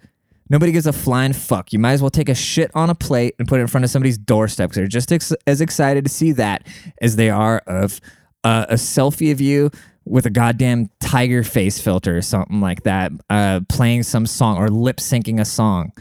Nobody 0.49 0.71
gives 0.73 0.87
a 0.87 0.93
flying 0.93 1.33
fuck. 1.33 1.73
You 1.73 1.79
might 1.79 1.93
as 1.93 2.03
well 2.03 2.11
take 2.11 2.29
a 2.29 2.35
shit 2.35 2.71
on 2.75 2.88
a 2.88 2.95
plate 2.95 3.35
and 3.38 3.49
put 3.49 3.59
it 3.59 3.62
in 3.62 3.67
front 3.69 3.85
of 3.85 3.91
somebody's 3.91 4.19
doorstep 4.19 4.71
because 4.71 4.76
they're 4.76 4.87
just 4.87 5.12
ex- 5.12 5.33
as 5.47 5.61
excited 5.61 6.05
to 6.05 6.11
see 6.11 6.33
that 6.33 6.67
as 7.00 7.17
they 7.17 7.31
are 7.31 7.59
of 7.67 8.00
uh, 8.45 8.67
a 8.69 8.75
selfie 8.75 9.33
of 9.33 9.41
you 9.41 9.71
with 10.07 10.27
a 10.27 10.31
goddamn 10.31 10.91
tiger 11.01 11.43
face 11.43 11.81
filter 11.81 12.17
or 12.17 12.23
something 12.23 12.61
like 12.61 12.85
that, 12.85 13.13
uh, 13.29 13.61
playing 13.69 14.03
some 14.03 14.27
song 14.27 14.57
or 14.57 14.69
lip 14.69 14.99
syncing 14.99 15.41
a 15.41 15.45
song. 15.45 15.93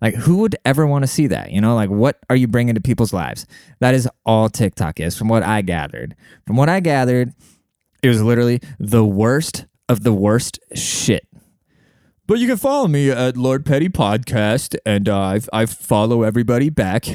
Like, 0.00 0.14
who 0.14 0.38
would 0.38 0.56
ever 0.64 0.86
want 0.86 1.02
to 1.02 1.06
see 1.06 1.26
that? 1.28 1.50
You 1.50 1.60
know, 1.60 1.74
like, 1.74 1.88
what 1.88 2.18
are 2.28 2.36
you 2.36 2.46
bringing 2.46 2.74
to 2.74 2.80
people's 2.80 3.12
lives? 3.12 3.46
That 3.80 3.94
is 3.94 4.08
all 4.26 4.50
TikTok 4.50 5.00
is, 5.00 5.16
from 5.16 5.28
what 5.28 5.42
I 5.42 5.62
gathered. 5.62 6.14
From 6.46 6.56
what 6.56 6.68
I 6.68 6.80
gathered, 6.80 7.32
it 8.02 8.08
was 8.08 8.22
literally 8.22 8.60
the 8.78 9.04
worst 9.04 9.64
of 9.88 10.02
the 10.02 10.12
worst 10.12 10.58
shit 10.74 11.26
but 12.26 12.38
you 12.38 12.46
can 12.46 12.56
follow 12.56 12.88
me 12.88 13.10
at 13.10 13.36
Lord 13.36 13.66
Petty 13.66 13.90
Podcast, 13.90 14.76
and 14.86 15.10
uh, 15.10 15.38
I 15.52 15.66
follow 15.66 16.22
everybody 16.22 16.70
back. 16.70 17.06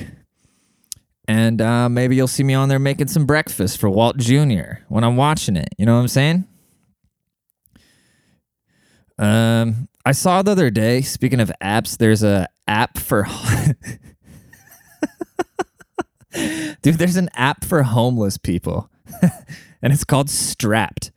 And 1.29 1.61
uh, 1.61 1.87
maybe 1.89 2.15
you'll 2.15 2.27
see 2.27 2.41
me 2.43 2.55
on 2.55 2.69
there 2.69 2.79
making 2.79 3.05
some 3.05 3.27
breakfast 3.27 3.77
for 3.77 3.87
Walt 3.87 4.17
Jr. 4.17 4.79
when 4.87 5.03
I'm 5.03 5.15
watching 5.15 5.55
it. 5.55 5.69
You 5.77 5.85
know 5.85 5.93
what 5.93 6.01
I'm 6.01 6.07
saying? 6.07 6.47
Um, 9.19 9.89
I 10.03 10.11
saw 10.13 10.41
the 10.41 10.49
other 10.53 10.71
day. 10.71 11.01
Speaking 11.01 11.39
of 11.39 11.51
apps, 11.61 11.99
there's 11.99 12.23
a 12.23 12.47
app 12.67 12.97
for. 12.97 13.27
Dude, 16.81 16.95
there's 16.95 17.15
an 17.15 17.29
app 17.35 17.63
for 17.63 17.83
homeless 17.83 18.39
people, 18.39 18.89
and 19.83 19.93
it's 19.93 20.03
called 20.03 20.31
Strapped. 20.31 21.11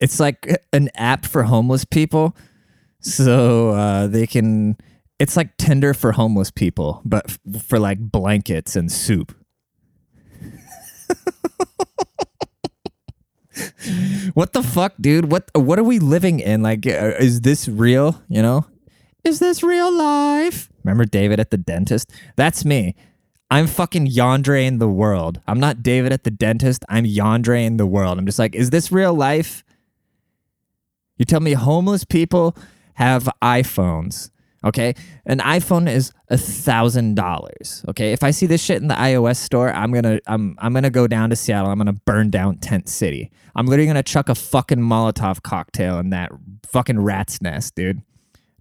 It's 0.00 0.18
like 0.18 0.64
an 0.72 0.90
app 0.96 1.26
for 1.26 1.44
homeless 1.44 1.84
people, 1.84 2.36
so 2.98 3.70
uh, 3.70 4.08
they 4.08 4.26
can 4.26 4.76
It's 5.18 5.36
like 5.36 5.56
Tinder 5.56 5.94
for 5.94 6.12
homeless 6.12 6.50
people, 6.50 7.00
but 7.04 7.24
f- 7.28 7.62
for 7.62 7.78
like 7.78 7.98
blankets 7.98 8.76
and 8.76 8.92
soup. 8.92 9.34
what 14.34 14.52
the 14.52 14.62
fuck, 14.62 14.92
dude? 15.00 15.30
What 15.32 15.50
what 15.54 15.78
are 15.78 15.84
we 15.84 15.98
living 15.98 16.40
in? 16.40 16.62
Like, 16.62 16.86
uh, 16.86 17.14
is 17.18 17.40
this 17.40 17.66
real? 17.68 18.22
You 18.28 18.42
know, 18.42 18.66
is 19.24 19.38
this 19.38 19.62
real 19.62 19.90
life? 19.90 20.70
Remember 20.84 21.04
David 21.04 21.40
at 21.40 21.50
the 21.50 21.56
dentist? 21.56 22.12
That's 22.36 22.64
me. 22.64 22.94
I'm 23.50 23.66
fucking 23.66 24.08
Yandere 24.08 24.66
in 24.66 24.78
the 24.78 24.88
world. 24.88 25.40
I'm 25.46 25.60
not 25.60 25.82
David 25.82 26.12
at 26.12 26.24
the 26.24 26.30
dentist. 26.30 26.84
I'm 26.88 27.04
Yandere 27.04 27.64
in 27.64 27.76
the 27.76 27.86
world. 27.86 28.18
I'm 28.18 28.26
just 28.26 28.38
like, 28.38 28.54
is 28.54 28.70
this 28.70 28.90
real 28.90 29.14
life? 29.14 29.64
You 31.16 31.24
tell 31.24 31.40
me 31.40 31.52
homeless 31.52 32.04
people 32.04 32.56
have 32.94 33.28
iPhones. 33.42 34.30
Okay. 34.64 34.94
An 35.26 35.38
iPhone 35.38 35.88
is 35.88 36.12
a 36.28 36.36
thousand 36.36 37.14
dollars. 37.14 37.84
Okay. 37.88 38.12
If 38.12 38.22
I 38.22 38.30
see 38.30 38.46
this 38.46 38.62
shit 38.62 38.80
in 38.82 38.88
the 38.88 38.94
iOS 38.94 39.36
store, 39.36 39.70
I'm 39.70 39.92
gonna 39.92 40.20
I'm 40.26 40.56
I'm 40.58 40.72
gonna 40.72 40.90
go 40.90 41.06
down 41.06 41.30
to 41.30 41.36
Seattle. 41.36 41.70
I'm 41.70 41.78
gonna 41.78 41.92
burn 41.92 42.30
down 42.30 42.58
Tent 42.58 42.88
City. 42.88 43.30
I'm 43.54 43.66
literally 43.66 43.86
gonna 43.86 44.02
chuck 44.02 44.28
a 44.28 44.34
fucking 44.34 44.78
Molotov 44.78 45.42
cocktail 45.42 45.98
in 45.98 46.10
that 46.10 46.32
fucking 46.66 46.98
rat's 47.00 47.40
nest, 47.40 47.74
dude. 47.74 48.02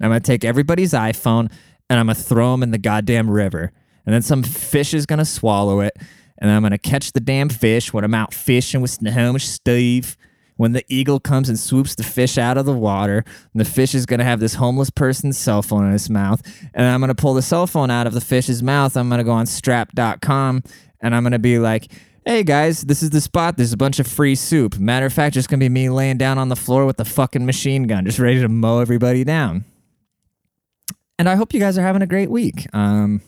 I'm 0.02 0.10
gonna 0.10 0.20
take 0.20 0.44
everybody's 0.44 0.94
iPhone 0.94 1.52
and 1.90 2.00
I'm 2.00 2.08
gonna 2.08 2.16
throw 2.16 2.52
them 2.52 2.64
in 2.64 2.72
the 2.72 2.78
goddamn 2.78 3.30
river. 3.30 3.72
And 4.06 4.14
then 4.14 4.22
some 4.22 4.44
fish 4.44 4.94
is 4.94 5.06
gonna 5.06 5.26
swallow 5.26 5.80
it. 5.80 5.98
And 6.38 6.52
I'm 6.52 6.62
gonna 6.62 6.78
catch 6.78 7.14
the 7.14 7.20
damn 7.22 7.50
fish 7.50 7.94
when 7.94 8.04
I'm 8.04 8.14
out 8.14 8.34
fishing 8.34 8.82
with 8.82 8.92
Snohomish 8.92 9.48
Steve 9.48 10.18
when 10.58 10.72
the 10.72 10.86
eagle 10.88 11.20
comes 11.20 11.50
and 11.50 11.60
swoops 11.60 11.96
the 11.96 12.04
fish 12.04 12.38
out 12.38 12.58
of 12.58 12.66
the 12.66 12.74
water, 12.74 13.24
And 13.54 13.60
the 13.60 13.66
fish 13.66 13.94
is 13.94 14.06
going 14.06 14.20
to 14.20 14.26
have 14.26 14.40
this 14.40 14.56
homeless 14.56 14.90
person's 14.90 15.38
cell 15.38 15.62
phone 15.62 15.86
in 15.86 15.92
his 15.92 16.10
mouth. 16.10 16.42
And 16.74 16.86
I'm 16.86 17.00
going 17.00 17.10
to 17.10 17.16
pull 17.16 17.34
the 17.34 17.42
cell 17.42 17.68
phone 17.68 17.92
out 17.92 18.08
of 18.08 18.14
the 18.14 18.22
fish's 18.22 18.64
mouth. 18.64 18.96
I'm 18.96 19.10
going 19.10 19.20
to 19.20 19.26
go 19.26 19.32
on 19.32 19.46
strap.com 19.46 20.64
and 21.02 21.16
I'm 21.16 21.24
going 21.24 21.34
to 21.34 21.40
be 21.40 21.60
like, 21.60 21.92
hey 22.26 22.44
guys, 22.44 22.82
this 22.82 23.04
is 23.04 23.12
the 23.12 23.22
spot. 23.22 23.58
There's 23.58 23.74
a 23.74 23.78
bunch 23.78 24.00
of 24.00 24.08
free 24.08 24.36
soup. 24.36 24.80
Matter 24.80 25.06
of 25.06 25.14
fact, 25.14 25.36
just 25.36 25.50
going 25.50 25.60
to 25.60 25.64
be 25.64 25.70
me 25.70 25.90
laying 25.90 26.18
down 26.18 26.38
on 26.38 26.50
the 26.50 26.56
floor 26.56 26.86
with 26.86 26.98
the 26.98 27.06
fucking 27.06 27.46
machine 27.46 27.84
gun, 27.84 28.06
just 28.06 28.20
ready 28.20 28.42
to 28.42 28.50
mow 28.50 28.80
everybody 28.80 29.24
down. 29.24 29.66
And 31.20 31.30
I 31.30 31.36
hope 31.36 31.54
you 31.54 31.60
guys 31.60 31.78
are 31.78 31.82
having 31.82 32.02
a 32.02 32.08
great 32.08 32.30
week. 32.30 32.68
Um, 32.74 33.22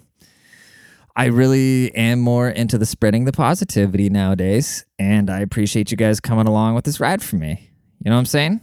I 1.18 1.26
really 1.26 1.94
am 1.96 2.20
more 2.20 2.48
into 2.48 2.78
the 2.78 2.86
spreading 2.86 3.26
the 3.26 3.32
positivity 3.32 4.08
nowadays, 4.08 4.86
and 5.00 5.32
I 5.32 5.40
appreciate 5.40 5.90
you 5.90 5.98
guys 5.98 6.20
coming 6.20 6.46
along 6.46 6.76
with 6.76 6.86
this 6.86 7.00
ride 7.00 7.24
for 7.24 7.38
me. 7.38 7.72
You 8.04 8.12
know 8.12 8.16
what 8.16 8.20
I'm 8.20 8.26
saying? 8.28 8.62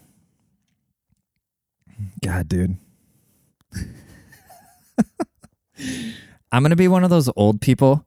God, 2.25 2.49
dude. 2.49 2.77
I'm 6.53 6.63
gonna 6.63 6.77
be 6.77 6.87
one 6.87 7.03
of 7.03 7.11
those 7.11 7.29
old 7.35 7.61
people. 7.61 8.07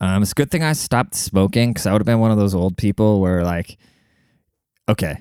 Um, 0.00 0.22
it's 0.22 0.32
a 0.32 0.34
good 0.34 0.50
thing 0.50 0.62
I 0.62 0.72
stopped 0.72 1.14
smoking 1.14 1.74
because 1.74 1.84
I 1.84 1.92
would 1.92 2.00
have 2.00 2.06
been 2.06 2.18
one 2.20 2.30
of 2.30 2.38
those 2.38 2.54
old 2.54 2.78
people 2.78 3.20
where, 3.20 3.44
like, 3.44 3.76
okay, 4.88 5.18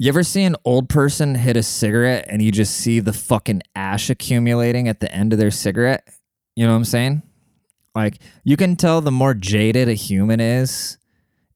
you 0.00 0.08
ever 0.08 0.24
see 0.24 0.42
an 0.42 0.56
old 0.64 0.88
person 0.88 1.36
hit 1.36 1.56
a 1.56 1.62
cigarette 1.62 2.24
and 2.28 2.42
you 2.42 2.50
just 2.50 2.74
see 2.74 2.98
the 2.98 3.12
fucking 3.12 3.62
ash 3.76 4.10
accumulating 4.10 4.88
at 4.88 4.98
the 4.98 5.14
end 5.14 5.32
of 5.32 5.38
their 5.38 5.52
cigarette? 5.52 6.08
You 6.56 6.66
know 6.66 6.72
what 6.72 6.78
I'm 6.78 6.84
saying? 6.84 7.22
Like 7.94 8.18
you 8.44 8.56
can 8.56 8.76
tell 8.76 9.00
the 9.00 9.10
more 9.10 9.34
jaded 9.34 9.88
a 9.88 9.94
human 9.94 10.40
is. 10.40 10.98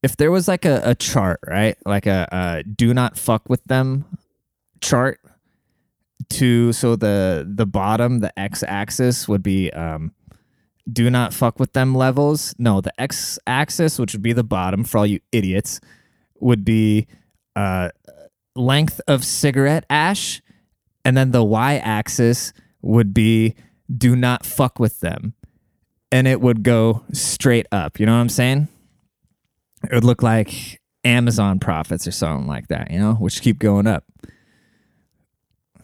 If 0.03 0.17
there 0.17 0.31
was 0.31 0.49
like 0.49 0.65
a, 0.65 0.83
a 0.85 0.95
chart, 0.95 1.41
right? 1.47 1.77
Like 1.87 2.07
a, 2.07 2.29
a 2.31 2.63
do 2.63 2.93
not 2.93 3.19
fuck 3.19 3.49
with 3.49 3.65
them 3.65 4.05
chart 4.81 5.19
to 6.31 6.73
so 6.73 6.97
the 6.97 7.47
the 7.49 7.67
bottom, 7.67 8.21
the 8.21 8.39
x 8.39 8.63
axis 8.67 9.29
would 9.29 9.43
be 9.43 9.73
um 9.73 10.13
do 10.91 11.09
not 11.09 11.33
fuck 11.33 11.59
with 11.59 11.73
them 11.73 11.95
levels. 11.95 12.55
No, 12.59 12.81
the 12.81 12.99
x 13.01 13.39
axis, 13.47 13.99
which 13.99 14.13
would 14.13 14.23
be 14.23 14.33
the 14.33 14.45
bottom 14.45 14.85
for 14.85 14.99
all 14.99 15.07
you 15.07 15.21
idiots, 15.33 15.81
would 16.41 16.65
be 16.65 17.07
uh 17.57 17.91
length 18.55 19.01
of 19.09 19.25
cigarette 19.25 19.87
ash, 19.89 20.43
and 21.05 21.17
then 21.17 21.31
the 21.31 21.45
y 21.45 21.77
axis 21.77 22.53
would 22.83 23.15
be 23.15 23.55
do 23.95 24.17
not 24.17 24.45
fuck 24.47 24.79
with 24.79 25.01
them. 25.01 25.35
And 26.13 26.29
it 26.29 26.41
would 26.41 26.63
go 26.63 27.05
straight 27.13 27.67
up. 27.73 27.99
You 27.99 28.07
know 28.07 28.13
what 28.13 28.21
I'm 28.21 28.29
saying? 28.29 28.69
It 29.85 29.95
would 29.95 30.05
look 30.05 30.23
like 30.23 30.81
Amazon 31.05 31.59
profits 31.59 32.07
or 32.07 32.13
something 32.13 32.47
like 32.47 32.69
that, 32.69 32.91
you 32.91 32.99
know, 32.99 33.15
which 33.15 33.43
keep 33.43 33.59
going 33.59 33.87
up. 33.87 34.05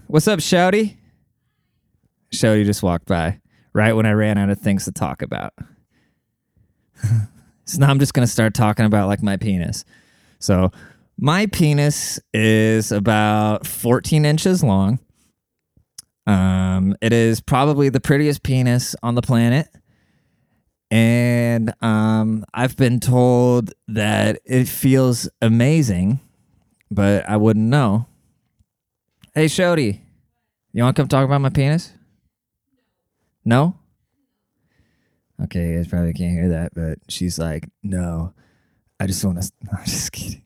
What's 0.07 0.29
up, 0.29 0.39
Shouty? 0.41 0.97
Shouty 2.33 2.65
just 2.65 2.83
walked 2.83 3.07
by 3.07 3.41
right 3.73 3.93
when 3.93 4.07
I 4.07 4.13
ran 4.13 4.39
out 4.39 4.51
of 4.51 4.59
things 4.59 4.85
to 4.87 4.93
talk 4.93 5.23
about. 5.23 5.53
so 7.65 7.79
now 7.79 7.91
I'm 7.91 7.99
just 7.99 8.15
going 8.15 8.27
to 8.27 8.33
start 8.33 8.55
talking 8.55 8.87
about 8.87 9.09
like 9.09 9.23
my 9.23 9.37
penis. 9.37 9.85
So 10.39 10.73
my 11.19 11.47
penis 11.47 12.19
is 12.33 12.93
about 12.93 13.67
14 13.67 14.25
inches 14.25 14.65
long. 14.65 14.99
Um, 16.31 16.95
it 17.01 17.13
is 17.13 17.41
probably 17.41 17.89
the 17.89 17.99
prettiest 17.99 18.45
penis 18.45 18.95
on 19.03 19.17
the 19.17 19.23
planet. 19.23 19.67
And 20.89 21.75
um, 21.83 22.45
I've 22.55 22.77
been 22.77 23.01
told 23.01 23.73
that 23.89 24.41
it 24.45 24.69
feels 24.69 25.29
amazing, 25.43 26.21
but 26.89 27.29
I 27.29 27.37
wouldn't 27.37 27.67
know. 27.67 28.07
Hey, 29.35 29.47
Shody, 29.47 30.03
you 30.73 30.85
want 30.85 30.95
to 30.95 31.03
come 31.03 31.09
talk 31.09 31.25
about 31.25 31.41
my 31.41 31.49
penis? 31.49 31.93
No? 33.45 33.77
Okay, 35.43 35.71
you 35.71 35.77
guys 35.79 35.89
probably 35.89 36.13
can't 36.13 36.33
hear 36.33 36.51
that, 36.51 36.75
but 36.75 36.99
she's 37.09 37.41
like, 37.41 37.69
no, 37.83 38.35
I 39.01 39.09
just 39.09 39.25
want 39.25 39.43
to. 39.43 39.51
I'm 39.77 39.85
just 39.85 40.13
kidding. 40.13 40.43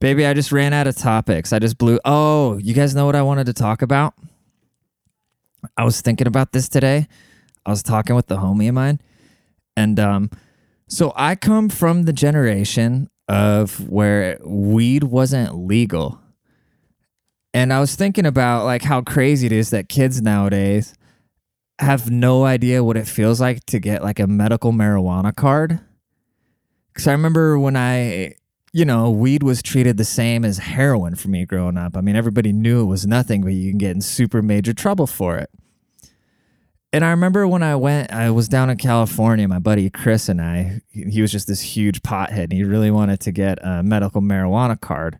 Baby, 0.00 0.24
I 0.24 0.32
just 0.32 0.50
ran 0.50 0.72
out 0.72 0.86
of 0.86 0.96
topics. 0.96 1.52
I 1.52 1.58
just 1.58 1.76
blew. 1.76 2.00
Oh, 2.06 2.56
you 2.56 2.72
guys 2.72 2.94
know 2.94 3.04
what 3.04 3.14
I 3.14 3.20
wanted 3.22 3.44
to 3.46 3.52
talk 3.52 3.82
about? 3.82 4.14
I 5.76 5.84
was 5.84 6.00
thinking 6.00 6.26
about 6.26 6.52
this 6.52 6.70
today. 6.70 7.06
I 7.66 7.70
was 7.70 7.82
talking 7.82 8.16
with 8.16 8.26
the 8.26 8.38
homie 8.38 8.68
of 8.68 8.74
mine. 8.74 9.00
And 9.76 10.00
um, 10.00 10.30
so 10.88 11.12
I 11.16 11.34
come 11.34 11.68
from 11.68 12.04
the 12.04 12.14
generation 12.14 13.10
of 13.28 13.90
where 13.90 14.38
weed 14.42 15.04
wasn't 15.04 15.54
legal. 15.54 16.18
And 17.52 17.70
I 17.70 17.80
was 17.80 17.94
thinking 17.94 18.24
about 18.24 18.64
like 18.64 18.82
how 18.82 19.02
crazy 19.02 19.46
it 19.46 19.52
is 19.52 19.68
that 19.70 19.90
kids 19.90 20.22
nowadays 20.22 20.94
have 21.78 22.10
no 22.10 22.44
idea 22.44 22.82
what 22.82 22.96
it 22.96 23.06
feels 23.06 23.40
like 23.40 23.66
to 23.66 23.78
get 23.78 24.02
like 24.02 24.18
a 24.18 24.26
medical 24.26 24.72
marijuana 24.72 25.34
card. 25.34 25.80
Cuz 26.94 27.06
I 27.06 27.12
remember 27.12 27.58
when 27.58 27.76
I 27.76 28.34
you 28.72 28.84
know, 28.84 29.10
weed 29.10 29.42
was 29.42 29.62
treated 29.62 29.96
the 29.96 30.04
same 30.04 30.44
as 30.44 30.58
heroin 30.58 31.16
for 31.16 31.28
me 31.28 31.44
growing 31.44 31.76
up. 31.76 31.96
I 31.96 32.00
mean, 32.00 32.14
everybody 32.14 32.52
knew 32.52 32.82
it 32.82 32.86
was 32.86 33.06
nothing, 33.06 33.42
but 33.42 33.52
you 33.52 33.70
can 33.70 33.78
get 33.78 33.90
in 33.90 34.00
super 34.00 34.42
major 34.42 34.72
trouble 34.72 35.06
for 35.06 35.36
it. 35.38 35.50
And 36.92 37.04
I 37.04 37.10
remember 37.10 37.46
when 37.46 37.62
I 37.62 37.76
went, 37.76 38.12
I 38.12 38.30
was 38.30 38.48
down 38.48 38.68
in 38.68 38.76
California, 38.76 39.46
my 39.46 39.60
buddy 39.60 39.88
Chris 39.90 40.28
and 40.28 40.40
I, 40.40 40.80
he 40.90 41.22
was 41.22 41.30
just 41.30 41.46
this 41.46 41.60
huge 41.60 42.02
pothead 42.02 42.44
and 42.44 42.52
he 42.52 42.64
really 42.64 42.90
wanted 42.90 43.20
to 43.20 43.32
get 43.32 43.58
a 43.62 43.82
medical 43.82 44.20
marijuana 44.20 44.80
card. 44.80 45.18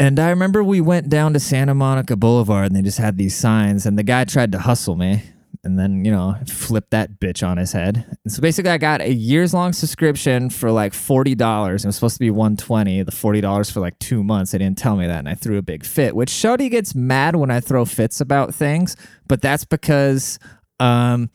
And 0.00 0.18
I 0.18 0.30
remember 0.30 0.64
we 0.64 0.80
went 0.80 1.08
down 1.08 1.32
to 1.34 1.40
Santa 1.40 1.74
Monica 1.74 2.16
Boulevard 2.16 2.66
and 2.66 2.74
they 2.74 2.82
just 2.82 2.98
had 2.98 3.16
these 3.16 3.36
signs 3.36 3.86
and 3.86 3.96
the 3.96 4.02
guy 4.02 4.24
tried 4.24 4.50
to 4.52 4.58
hustle 4.58 4.96
me 4.96 5.22
and 5.64 5.78
then 5.78 6.04
you 6.04 6.10
know 6.10 6.36
flip 6.46 6.86
that 6.90 7.20
bitch 7.20 7.46
on 7.46 7.56
his 7.56 7.72
head. 7.72 8.04
And 8.24 8.32
so 8.32 8.40
basically, 8.42 8.70
I 8.70 8.78
got 8.78 9.00
a 9.00 9.12
years 9.12 9.54
long 9.54 9.72
subscription 9.72 10.50
for 10.50 10.70
like 10.70 10.94
forty 10.94 11.34
dollars. 11.34 11.84
It 11.84 11.88
was 11.88 11.96
supposed 11.96 12.16
to 12.16 12.20
be 12.20 12.30
one 12.30 12.56
twenty. 12.56 13.02
The 13.02 13.12
forty 13.12 13.40
dollars 13.40 13.70
for 13.70 13.80
like 13.80 13.98
two 13.98 14.24
months. 14.24 14.52
They 14.52 14.58
didn't 14.58 14.78
tell 14.78 14.96
me 14.96 15.06
that, 15.06 15.20
and 15.20 15.28
I 15.28 15.34
threw 15.34 15.58
a 15.58 15.62
big 15.62 15.84
fit. 15.84 16.16
Which 16.16 16.30
Shody 16.30 16.70
gets 16.70 16.94
mad 16.94 17.36
when 17.36 17.50
I 17.50 17.60
throw 17.60 17.84
fits 17.84 18.20
about 18.20 18.54
things, 18.54 18.96
but 19.28 19.40
that's 19.40 19.64
because 19.64 20.38
um, 20.80 21.30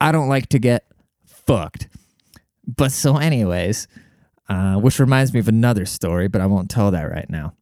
I 0.00 0.12
don't 0.12 0.28
like 0.28 0.48
to 0.50 0.58
get 0.58 0.84
fucked. 1.26 1.88
But 2.66 2.92
so, 2.92 3.16
anyways, 3.16 3.88
uh, 4.48 4.76
which 4.76 4.98
reminds 4.98 5.32
me 5.32 5.40
of 5.40 5.48
another 5.48 5.86
story, 5.86 6.28
but 6.28 6.40
I 6.40 6.46
won't 6.46 6.70
tell 6.70 6.90
that 6.90 7.10
right 7.10 7.28
now. 7.30 7.54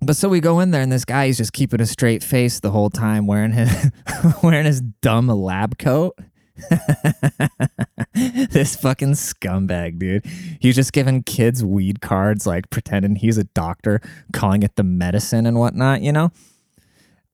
But 0.00 0.16
so 0.16 0.28
we 0.28 0.40
go 0.40 0.60
in 0.60 0.70
there, 0.70 0.82
and 0.82 0.92
this 0.92 1.04
guy 1.04 1.24
is 1.26 1.38
just 1.38 1.52
keeping 1.52 1.80
a 1.80 1.86
straight 1.86 2.22
face 2.22 2.60
the 2.60 2.70
whole 2.70 2.90
time, 2.90 3.26
wearing 3.26 3.52
his 3.52 3.90
wearing 4.42 4.66
his 4.66 4.80
dumb 4.80 5.28
lab 5.28 5.78
coat. 5.78 6.18
this 8.14 8.76
fucking 8.76 9.12
scumbag, 9.12 9.98
dude. 9.98 10.24
He's 10.60 10.74
just 10.74 10.92
giving 10.92 11.22
kids 11.22 11.64
weed 11.64 12.00
cards, 12.00 12.46
like 12.46 12.70
pretending 12.70 13.16
he's 13.16 13.38
a 13.38 13.44
doctor, 13.44 14.00
calling 14.32 14.62
it 14.62 14.76
the 14.76 14.84
medicine 14.84 15.46
and 15.46 15.58
whatnot, 15.58 16.02
you 16.02 16.12
know? 16.12 16.32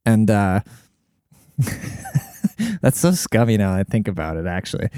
And 0.04 0.30
uh 0.30 0.60
that's 2.80 2.98
so 2.98 3.12
scummy 3.12 3.56
now 3.56 3.72
I 3.74 3.84
think 3.84 4.08
about 4.08 4.36
it, 4.36 4.46
actually. 4.46 4.88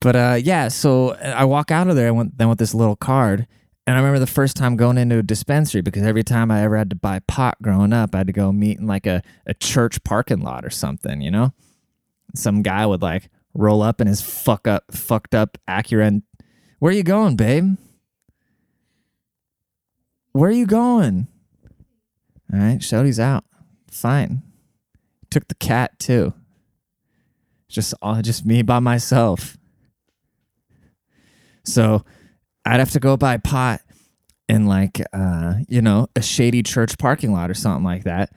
But 0.00 0.16
uh 0.16 0.38
yeah, 0.42 0.68
so 0.68 1.14
I 1.14 1.44
walk 1.44 1.70
out 1.70 1.88
of 1.88 1.96
there 1.96 2.08
and 2.08 2.16
went, 2.16 2.38
then 2.38 2.48
with 2.48 2.58
this 2.58 2.74
little 2.74 2.96
card, 2.96 3.46
And 3.88 3.94
I 3.96 4.00
remember 4.00 4.18
the 4.18 4.26
first 4.26 4.54
time 4.54 4.76
going 4.76 4.98
into 4.98 5.16
a 5.16 5.22
dispensary 5.22 5.80
because 5.80 6.02
every 6.02 6.22
time 6.22 6.50
I 6.50 6.62
ever 6.62 6.76
had 6.76 6.90
to 6.90 6.94
buy 6.96 7.20
pot 7.20 7.56
growing 7.62 7.94
up, 7.94 8.14
I 8.14 8.18
had 8.18 8.26
to 8.26 8.34
go 8.34 8.52
meet 8.52 8.78
in 8.78 8.86
like 8.86 9.06
a, 9.06 9.22
a 9.46 9.54
church 9.54 10.04
parking 10.04 10.42
lot 10.42 10.66
or 10.66 10.68
something, 10.68 11.22
you 11.22 11.30
know? 11.30 11.54
Some 12.34 12.60
guy 12.60 12.84
would 12.84 13.00
like 13.00 13.30
roll 13.54 13.80
up 13.80 14.02
in 14.02 14.06
his 14.06 14.20
fuck 14.20 14.68
up 14.68 14.92
fucked 14.92 15.34
up 15.34 15.56
Acura. 15.66 16.20
Where 16.80 16.92
are 16.92 16.94
you 16.94 17.02
going, 17.02 17.36
babe? 17.36 17.78
Where 20.32 20.50
are 20.50 20.52
you 20.52 20.66
going? 20.66 21.26
All 22.52 22.58
right, 22.58 22.80
Shody's 22.80 23.18
out. 23.18 23.44
Fine. 23.90 24.42
Took 25.30 25.48
the 25.48 25.54
cat 25.54 25.98
too. 25.98 26.34
Just 27.70 27.94
all 28.02 28.20
just 28.20 28.44
me 28.44 28.60
by 28.60 28.80
myself. 28.80 29.56
So 31.64 32.04
I'd 32.68 32.80
have 32.80 32.90
to 32.90 33.00
go 33.00 33.16
buy 33.16 33.38
pot 33.38 33.80
in 34.48 34.66
like 34.66 35.00
uh, 35.12 35.54
you 35.68 35.80
know, 35.80 36.08
a 36.14 36.22
shady 36.22 36.62
church 36.62 36.98
parking 36.98 37.32
lot 37.32 37.50
or 37.50 37.54
something 37.54 37.84
like 37.84 38.04
that. 38.04 38.30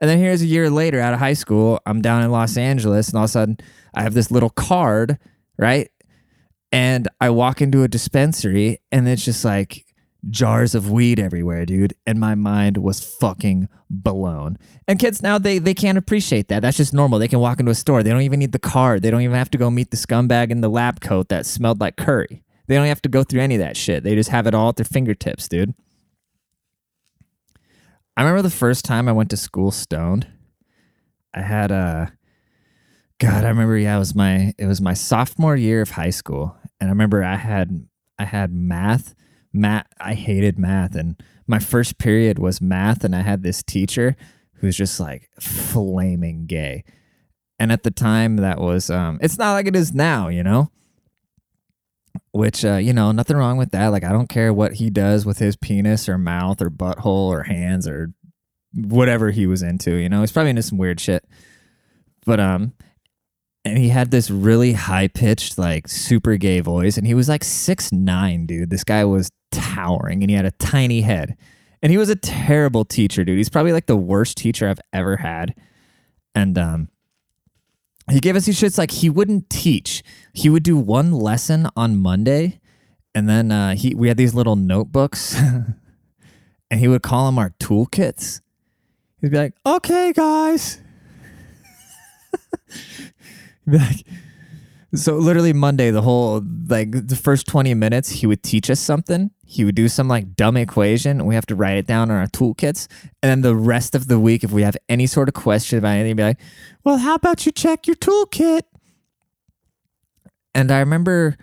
And 0.00 0.10
then 0.10 0.18
here's 0.18 0.42
a 0.42 0.46
year 0.46 0.70
later 0.70 1.00
out 1.00 1.14
of 1.14 1.20
high 1.20 1.34
school, 1.34 1.80
I'm 1.86 2.02
down 2.02 2.22
in 2.22 2.30
Los 2.30 2.56
Angeles 2.56 3.08
and 3.08 3.16
all 3.16 3.24
of 3.24 3.30
a 3.30 3.32
sudden 3.32 3.58
I 3.94 4.02
have 4.02 4.14
this 4.14 4.30
little 4.30 4.50
card, 4.50 5.18
right? 5.58 5.90
And 6.72 7.08
I 7.20 7.30
walk 7.30 7.60
into 7.60 7.82
a 7.82 7.88
dispensary 7.88 8.80
and 8.90 9.06
it's 9.06 9.24
just 9.24 9.44
like 9.44 9.84
jars 10.30 10.74
of 10.74 10.90
weed 10.90 11.20
everywhere, 11.20 11.66
dude. 11.66 11.94
And 12.06 12.18
my 12.18 12.34
mind 12.34 12.78
was 12.78 13.04
fucking 13.04 13.68
blown. 13.90 14.56
And 14.88 14.98
kids 14.98 15.22
now 15.22 15.38
they 15.38 15.58
they 15.58 15.74
can't 15.74 15.98
appreciate 15.98 16.48
that. 16.48 16.62
That's 16.62 16.78
just 16.78 16.94
normal. 16.94 17.18
They 17.18 17.28
can 17.28 17.38
walk 17.38 17.60
into 17.60 17.70
a 17.70 17.74
store. 17.74 18.02
They 18.02 18.10
don't 18.10 18.22
even 18.22 18.40
need 18.40 18.52
the 18.52 18.58
card. 18.58 19.02
They 19.02 19.10
don't 19.10 19.22
even 19.22 19.36
have 19.36 19.50
to 19.50 19.58
go 19.58 19.70
meet 19.70 19.90
the 19.90 19.98
scumbag 19.98 20.50
in 20.50 20.62
the 20.62 20.70
lab 20.70 21.00
coat 21.00 21.28
that 21.28 21.44
smelled 21.44 21.80
like 21.80 21.96
curry. 21.96 22.42
They 22.66 22.76
don't 22.76 22.86
have 22.86 23.02
to 23.02 23.08
go 23.08 23.22
through 23.22 23.40
any 23.40 23.56
of 23.56 23.60
that 23.60 23.76
shit. 23.76 24.04
They 24.04 24.14
just 24.14 24.30
have 24.30 24.46
it 24.46 24.54
all 24.54 24.70
at 24.70 24.76
their 24.76 24.84
fingertips, 24.84 25.48
dude. 25.48 25.74
I 28.16 28.22
remember 28.22 28.42
the 28.42 28.50
first 28.50 28.84
time 28.84 29.08
I 29.08 29.12
went 29.12 29.30
to 29.30 29.36
school 29.36 29.70
stoned. 29.70 30.28
I 31.34 31.40
had 31.40 31.70
a 31.70 32.12
God, 33.18 33.44
I 33.44 33.48
remember 33.48 33.76
yeah, 33.76 33.96
it 33.96 33.98
was 33.98 34.14
my 34.14 34.54
it 34.58 34.66
was 34.66 34.80
my 34.80 34.94
sophomore 34.94 35.56
year 35.56 35.80
of 35.82 35.90
high 35.90 36.10
school. 36.10 36.56
And 36.80 36.88
I 36.88 36.92
remember 36.92 37.22
I 37.22 37.36
had 37.36 37.86
I 38.18 38.24
had 38.24 38.52
math. 38.52 39.14
Math 39.52 39.86
I 40.00 40.14
hated 40.14 40.58
math 40.58 40.94
and 40.96 41.20
my 41.46 41.58
first 41.58 41.98
period 41.98 42.38
was 42.38 42.60
math 42.60 43.04
and 43.04 43.14
I 43.14 43.20
had 43.20 43.42
this 43.42 43.62
teacher 43.62 44.16
who's 44.54 44.76
just 44.76 44.98
like 44.98 45.30
flaming 45.38 46.46
gay. 46.46 46.84
And 47.58 47.70
at 47.70 47.82
the 47.82 47.90
time 47.90 48.36
that 48.36 48.60
was 48.60 48.90
um 48.90 49.18
it's 49.22 49.38
not 49.38 49.52
like 49.52 49.66
it 49.66 49.76
is 49.76 49.92
now, 49.94 50.28
you 50.28 50.42
know? 50.42 50.70
Which 52.32 52.64
uh, 52.64 52.76
you 52.76 52.92
know 52.92 53.12
nothing 53.12 53.36
wrong 53.36 53.56
with 53.56 53.70
that. 53.70 53.88
Like 53.88 54.04
i 54.04 54.12
don't 54.12 54.28
care 54.28 54.52
what 54.52 54.74
he 54.74 54.90
does 54.90 55.24
with 55.24 55.38
his 55.38 55.56
penis 55.56 56.08
or 56.08 56.18
mouth 56.18 56.60
or 56.60 56.70
butthole 56.70 57.28
or 57.28 57.44
hands 57.44 57.86
or 57.86 58.12
whatever 58.74 59.30
he 59.30 59.46
was 59.46 59.62
into 59.62 59.94
you 59.94 60.08
know 60.08 60.20
he's 60.20 60.32
probably 60.32 60.50
into 60.50 60.62
some 60.62 60.78
weird 60.78 61.00
shit. 61.00 61.24
But 62.26 62.40
um 62.40 62.72
and 63.64 63.78
he 63.78 63.88
had 63.88 64.10
this 64.10 64.30
really 64.30 64.72
high 64.72 65.08
pitched 65.08 65.56
like 65.56 65.88
super 65.88 66.36
gay 66.36 66.60
voice 66.60 66.96
and 66.96 67.06
he 67.06 67.14
was 67.14 67.28
like 67.28 67.44
six 67.44 67.92
nine 67.92 68.46
dude. 68.46 68.70
This 68.70 68.84
guy 68.84 69.04
was 69.04 69.30
towering 69.52 70.22
and 70.22 70.30
he 70.30 70.36
had 70.36 70.44
a 70.44 70.50
tiny 70.52 71.00
head. 71.00 71.36
And 71.82 71.90
he 71.90 71.98
was 71.98 72.08
a 72.08 72.16
terrible 72.16 72.84
teacher 72.86 73.24
dude. 73.24 73.36
He's 73.36 73.50
probably 73.50 73.72
like 73.72 73.86
the 73.86 73.96
worst 73.96 74.36
teacher 74.38 74.68
i've 74.68 74.80
ever 74.92 75.16
had. 75.16 75.54
And 76.34 76.58
um 76.58 76.88
he 78.10 78.20
gave 78.20 78.36
us 78.36 78.46
these 78.46 78.60
shits 78.60 78.76
like 78.76 78.90
he 78.90 79.08
wouldn't 79.08 79.48
teach. 79.48 80.02
He 80.32 80.50
would 80.50 80.62
do 80.62 80.76
one 80.76 81.12
lesson 81.12 81.68
on 81.76 81.96
Monday, 81.96 82.60
and 83.14 83.28
then 83.28 83.50
uh, 83.50 83.74
he 83.74 83.94
we 83.94 84.08
had 84.08 84.16
these 84.16 84.34
little 84.34 84.56
notebooks, 84.56 85.34
and 86.70 86.80
he 86.80 86.88
would 86.88 87.02
call 87.02 87.26
them 87.26 87.38
our 87.38 87.50
toolkits. 87.60 88.40
He'd 89.20 89.30
be 89.30 89.38
like, 89.38 89.54
"Okay, 89.64 90.12
guys." 90.12 90.78
He'd 93.64 93.70
be 93.70 93.78
like, 93.78 94.06
so 94.94 95.16
literally 95.16 95.52
Monday, 95.52 95.90
the 95.90 96.02
whole 96.02 96.42
like 96.68 96.90
the 97.08 97.16
first 97.16 97.46
20 97.46 97.74
minutes, 97.74 98.10
he 98.10 98.26
would 98.26 98.42
teach 98.42 98.70
us 98.70 98.80
something. 98.80 99.30
He 99.44 99.64
would 99.64 99.74
do 99.74 99.88
some 99.88 100.08
like 100.08 100.34
dumb 100.36 100.56
equation 100.56 101.18
and 101.18 101.26
we 101.26 101.34
have 101.34 101.46
to 101.46 101.54
write 101.54 101.76
it 101.76 101.86
down 101.86 102.10
on 102.10 102.16
our 102.16 102.26
toolkits. 102.26 102.88
And 103.22 103.30
then 103.30 103.40
the 103.42 103.54
rest 103.54 103.94
of 103.94 104.08
the 104.08 104.18
week, 104.18 104.44
if 104.44 104.50
we 104.50 104.62
have 104.62 104.76
any 104.88 105.06
sort 105.06 105.28
of 105.28 105.34
question 105.34 105.78
about 105.78 105.96
anything, 105.96 106.16
be 106.16 106.22
like, 106.22 106.40
well, 106.84 106.98
how 106.98 107.14
about 107.14 107.46
you 107.46 107.52
check 107.52 107.86
your 107.86 107.96
toolkit? 107.96 108.62
And 110.54 110.70
I 110.70 110.80
remember 110.80 111.36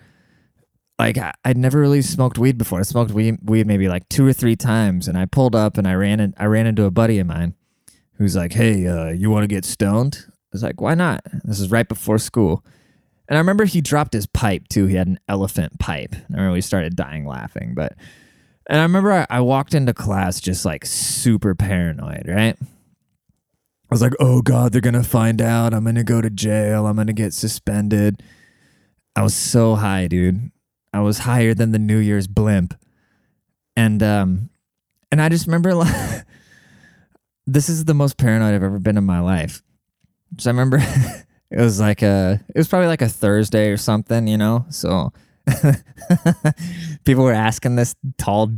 like 0.98 1.18
I, 1.18 1.32
would 1.46 1.56
never 1.56 1.80
really 1.80 2.02
smoked 2.02 2.38
weed 2.38 2.58
before. 2.58 2.80
I 2.80 2.82
smoked 2.82 3.12
weed, 3.12 3.38
weed 3.42 3.66
maybe 3.66 3.88
like 3.88 4.08
two 4.08 4.26
or 4.26 4.32
three 4.32 4.56
times 4.56 5.08
and 5.08 5.18
I 5.18 5.26
pulled 5.26 5.54
up 5.54 5.78
and 5.78 5.86
I 5.86 5.94
ran 5.94 6.20
in, 6.20 6.34
I 6.36 6.46
ran 6.46 6.66
into 6.66 6.84
a 6.84 6.90
buddy 6.90 7.18
of 7.18 7.26
mine 7.26 7.54
who's 8.18 8.36
like, 8.36 8.52
Hey, 8.52 8.86
uh, 8.86 9.08
you 9.08 9.30
want 9.30 9.44
to 9.44 9.48
get 9.48 9.64
stoned? 9.64 10.26
I 10.52 10.52
was 10.52 10.62
like, 10.62 10.82
why 10.82 10.94
not? 10.94 11.22
This 11.44 11.60
is 11.60 11.70
right 11.70 11.88
before 11.88 12.18
school. 12.18 12.62
And 13.28 13.36
I 13.36 13.40
remember 13.40 13.64
he 13.64 13.80
dropped 13.80 14.12
his 14.12 14.26
pipe 14.26 14.68
too. 14.68 14.86
He 14.86 14.96
had 14.96 15.06
an 15.06 15.20
elephant 15.28 15.78
pipe. 15.78 16.14
I 16.14 16.32
remember 16.32 16.52
we 16.52 16.60
started 16.60 16.96
dying 16.96 17.26
laughing. 17.26 17.74
But 17.74 17.94
and 18.68 18.78
I 18.78 18.82
remember 18.82 19.12
I, 19.12 19.26
I 19.30 19.40
walked 19.40 19.74
into 19.74 19.94
class 19.94 20.40
just 20.40 20.64
like 20.64 20.84
super 20.84 21.54
paranoid, 21.54 22.28
right? 22.28 22.56
I 22.60 23.94
was 23.94 24.02
like, 24.02 24.14
oh 24.20 24.42
God, 24.42 24.72
they're 24.72 24.80
gonna 24.80 25.02
find 25.02 25.40
out. 25.40 25.74
I'm 25.74 25.84
gonna 25.84 26.04
go 26.04 26.20
to 26.20 26.30
jail. 26.30 26.86
I'm 26.86 26.96
gonna 26.96 27.12
get 27.12 27.32
suspended. 27.32 28.22
I 29.14 29.22
was 29.22 29.34
so 29.34 29.74
high, 29.74 30.08
dude. 30.08 30.50
I 30.92 31.00
was 31.00 31.18
higher 31.18 31.54
than 31.54 31.72
the 31.72 31.78
New 31.78 31.98
Year's 31.98 32.26
blimp. 32.26 32.74
And 33.76 34.02
um 34.02 34.50
and 35.10 35.20
I 35.20 35.28
just 35.28 35.46
remember 35.46 35.74
like 35.74 36.24
this 37.46 37.68
is 37.68 37.84
the 37.84 37.94
most 37.94 38.16
paranoid 38.16 38.54
I've 38.54 38.62
ever 38.62 38.78
been 38.78 38.96
in 38.96 39.04
my 39.04 39.20
life. 39.20 39.62
So 40.38 40.50
I 40.50 40.52
remember 40.52 40.78
it 41.52 41.60
was 41.60 41.78
like 41.78 42.00
a 42.02 42.40
it 42.48 42.56
was 42.56 42.66
probably 42.66 42.88
like 42.88 43.02
a 43.02 43.08
Thursday 43.08 43.68
or 43.68 43.76
something, 43.76 44.26
you 44.26 44.38
know. 44.38 44.64
So 44.70 45.12
people 47.04 47.24
were 47.24 47.32
asking 47.32 47.76
this 47.76 47.94
tall 48.16 48.52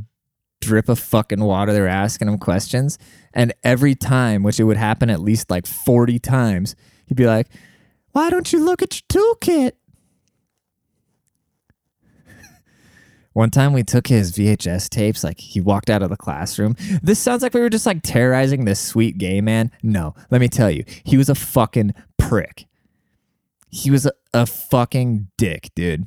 drip 0.61 0.89
of 0.89 1.01
fucking 1.01 1.43
water. 1.43 1.73
They 1.73 1.81
were 1.81 1.89
asking 1.89 2.29
him 2.29 2.39
questions, 2.39 2.99
and 3.35 3.53
every 3.65 3.97
time, 3.97 4.45
which 4.45 4.61
it 4.61 4.65
would 4.65 4.77
happen 4.77 5.11
at 5.11 5.21
least 5.21 5.51
like 5.51 5.67
forty 5.67 6.21
times, 6.21 6.77
he'd 7.07 7.17
be 7.17 7.27
like, 7.27 7.49
"Why 8.13 8.31
don't 8.31 8.53
you 8.53 8.65
look 8.65 8.81
at 8.81 8.95
your 8.95 9.35
toolkit?" 9.35 9.73
One 13.33 13.51
time 13.51 13.73
we 13.73 13.83
took 13.83 14.07
his 14.07 14.31
VHS 14.39 14.89
tapes, 14.89 15.25
like 15.25 15.41
he 15.41 15.61
walked 15.61 15.91
out 15.91 16.03
of 16.03 16.11
the 16.11 16.17
classroom. 16.17 16.77
This 17.03 17.19
sounds 17.19 17.43
like 17.43 17.55
we 17.55 17.61
were 17.61 17.71
just 17.71 17.87
like 17.87 18.03
terrorizing 18.05 18.67
this 18.67 18.79
sweet 18.79 19.19
gay 19.19 19.41
man. 19.41 19.73
No, 19.83 20.15
let 20.31 20.41
me 20.41 20.47
tell 20.47 20.71
you, 20.71 20.85
he 21.03 21.17
was 21.17 21.29
a 21.29 21.35
fucking 21.35 21.93
prick. 22.19 22.69
He 23.75 23.91
was 23.91 24.07
a, 24.07 24.13
a 24.33 24.47
fucking 24.47 25.27
dick, 25.37 25.71
dude. 25.75 26.07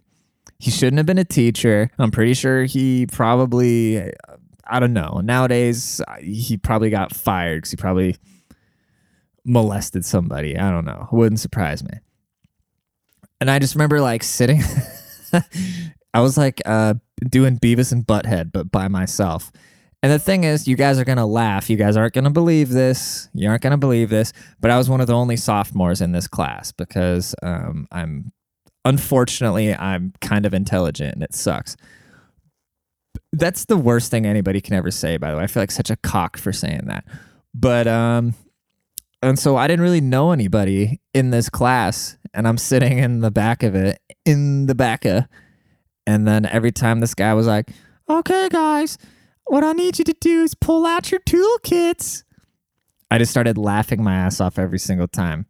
He 0.57 0.71
shouldn't 0.71 0.97
have 0.97 1.05
been 1.05 1.17
a 1.17 1.25
teacher. 1.25 1.91
I'm 1.99 2.11
pretty 2.11 2.33
sure 2.33 2.63
he 2.63 3.07
probably, 3.07 4.09
I 4.65 4.79
don't 4.79 4.93
know. 4.93 5.19
Nowadays, 5.21 6.01
he 6.21 6.55
probably 6.55 6.89
got 6.89 7.13
fired 7.13 7.57
because 7.57 7.71
he 7.71 7.77
probably 7.77 8.15
molested 9.43 10.05
somebody. 10.05 10.57
I 10.57 10.71
don't 10.71 10.85
know. 10.85 11.09
Wouldn't 11.11 11.41
surprise 11.41 11.83
me. 11.83 11.99
And 13.41 13.51
I 13.51 13.59
just 13.59 13.75
remember 13.75 13.99
like 13.99 14.23
sitting, 14.23 14.61
I 16.13 16.21
was 16.21 16.37
like 16.37 16.61
uh, 16.65 16.93
doing 17.29 17.59
Beavis 17.59 17.91
and 17.91 18.07
Butthead, 18.07 18.53
but 18.53 18.71
by 18.71 18.87
myself. 18.87 19.51
And 20.03 20.11
the 20.11 20.19
thing 20.19 20.43
is, 20.43 20.67
you 20.67 20.75
guys 20.75 20.99
are 20.99 21.05
going 21.05 21.17
to 21.17 21.25
laugh. 21.25 21.69
You 21.69 21.77
guys 21.77 21.97
aren't 21.97 22.13
going 22.13 22.25
to 22.25 22.29
believe 22.29 22.69
this. 22.69 23.29
You 23.33 23.49
aren't 23.49 23.63
going 23.63 23.71
to 23.71 23.77
believe 23.77 24.09
this. 24.09 24.31
But 24.59 24.69
I 24.69 24.77
was 24.77 24.89
one 24.89 25.01
of 25.01 25.07
the 25.07 25.13
only 25.13 25.37
sophomores 25.37 26.01
in 26.01 26.11
this 26.11 26.27
class 26.27 26.71
because 26.71 27.33
um, 27.41 27.87
I'm, 27.91 28.31
unfortunately, 28.85 29.73
I'm 29.73 30.13
kind 30.21 30.45
of 30.45 30.53
intelligent 30.53 31.15
and 31.15 31.23
it 31.23 31.33
sucks. 31.33 31.75
That's 33.33 33.65
the 33.65 33.77
worst 33.77 34.11
thing 34.11 34.25
anybody 34.25 34.61
can 34.61 34.75
ever 34.75 34.91
say, 34.91 35.17
by 35.17 35.31
the 35.31 35.37
way. 35.37 35.43
I 35.43 35.47
feel 35.47 35.63
like 35.63 35.71
such 35.71 35.89
a 35.89 35.97
cock 35.97 36.37
for 36.37 36.53
saying 36.53 36.83
that. 36.85 37.03
But, 37.55 37.87
um, 37.87 38.35
and 39.23 39.39
so 39.39 39.57
I 39.57 39.67
didn't 39.67 39.83
really 39.83 40.01
know 40.01 40.31
anybody 40.31 41.01
in 41.15 41.31
this 41.31 41.49
class. 41.49 42.17
And 42.35 42.47
I'm 42.47 42.59
sitting 42.59 42.99
in 42.99 43.21
the 43.21 43.31
back 43.31 43.63
of 43.63 43.73
it, 43.73 43.99
in 44.25 44.67
the 44.67 44.75
back 44.75 45.05
of, 45.05 45.25
and 46.05 46.27
then 46.27 46.45
every 46.45 46.71
time 46.71 46.99
this 46.99 47.15
guy 47.15 47.33
was 47.33 47.47
like, 47.47 47.71
okay, 48.07 48.47
guys 48.49 48.99
what 49.49 49.63
I 49.63 49.73
need 49.73 49.99
you 49.99 50.05
to 50.05 50.13
do 50.13 50.43
is 50.43 50.53
pull 50.53 50.85
out 50.85 51.11
your 51.11 51.19
toolkits. 51.21 52.23
I 53.09 53.17
just 53.17 53.31
started 53.31 53.57
laughing 53.57 54.03
my 54.03 54.15
ass 54.15 54.41
off 54.41 54.59
every 54.59 54.79
single 54.79 55.07
time. 55.07 55.45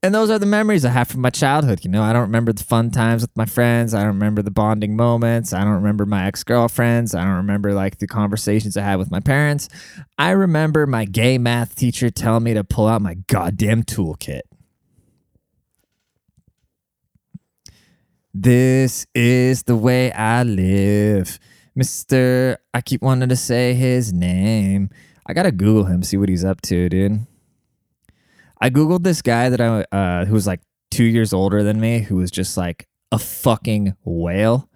And 0.00 0.14
those 0.14 0.30
are 0.30 0.38
the 0.38 0.46
memories 0.46 0.84
I 0.84 0.90
have 0.90 1.08
from 1.08 1.22
my 1.22 1.30
childhood. 1.30 1.84
You 1.84 1.90
know, 1.90 2.02
I 2.02 2.12
don't 2.12 2.22
remember 2.22 2.52
the 2.52 2.62
fun 2.62 2.92
times 2.92 3.22
with 3.22 3.36
my 3.36 3.46
friends. 3.46 3.94
I 3.94 4.00
don't 4.00 4.08
remember 4.08 4.42
the 4.42 4.50
bonding 4.50 4.94
moments. 4.94 5.52
I 5.52 5.64
don't 5.64 5.72
remember 5.74 6.06
my 6.06 6.26
ex 6.26 6.44
girlfriends. 6.44 7.16
I 7.16 7.24
don't 7.24 7.34
remember 7.34 7.72
like 7.72 7.98
the 7.98 8.06
conversations 8.06 8.76
I 8.76 8.82
had 8.82 8.96
with 8.96 9.10
my 9.10 9.18
parents. 9.18 9.68
I 10.16 10.30
remember 10.30 10.86
my 10.86 11.04
gay 11.04 11.36
math 11.36 11.74
teacher 11.74 12.10
telling 12.10 12.44
me 12.44 12.54
to 12.54 12.62
pull 12.62 12.86
out 12.86 13.02
my 13.02 13.14
goddamn 13.26 13.82
toolkit. 13.82 14.42
This 18.32 19.04
is 19.16 19.64
the 19.64 19.74
way 19.74 20.12
I 20.12 20.44
live 20.44 21.40
Mr. 21.78 22.56
I 22.74 22.80
keep 22.80 23.02
wanting 23.02 23.28
to 23.28 23.36
say 23.36 23.74
his 23.74 24.12
name. 24.12 24.90
I 25.26 25.32
gotta 25.32 25.52
Google 25.52 25.84
him, 25.84 26.02
see 26.02 26.16
what 26.16 26.28
he's 26.28 26.44
up 26.44 26.60
to, 26.62 26.88
dude. 26.88 27.26
I 28.60 28.70
Googled 28.70 29.04
this 29.04 29.22
guy 29.22 29.48
that 29.48 29.60
I 29.60 29.84
uh 29.92 30.24
who 30.24 30.34
was 30.34 30.46
like 30.46 30.60
two 30.90 31.04
years 31.04 31.32
older 31.32 31.62
than 31.62 31.80
me, 31.80 32.00
who 32.00 32.16
was 32.16 32.30
just 32.30 32.56
like 32.56 32.88
a 33.12 33.18
fucking 33.18 33.94
whale. 34.04 34.68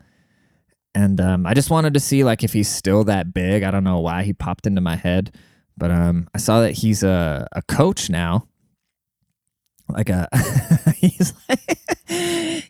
And 0.95 1.21
um, 1.21 1.47
I 1.47 1.55
just 1.55 1.71
wanted 1.71 1.95
to 1.95 2.01
see 2.01 2.23
like 2.23 2.45
if 2.45 2.53
he's 2.53 2.69
still 2.69 3.05
that 3.05 3.33
big. 3.33 3.62
I 3.62 3.71
don't 3.71 3.85
know 3.85 4.01
why 4.01 4.23
he 4.25 4.33
popped 4.33 4.67
into 4.67 4.81
my 4.81 4.97
head, 4.97 5.35
but 5.77 5.91
um, 5.91 6.29
I 6.35 6.38
saw 6.38 6.61
that 6.61 6.73
he's 6.73 7.03
a, 7.03 7.49
a 7.53 7.62
coach 7.62 8.11
now. 8.11 8.47
Like 9.88 10.11
a 10.11 10.29
he's 10.97 11.33
like, 11.49 11.79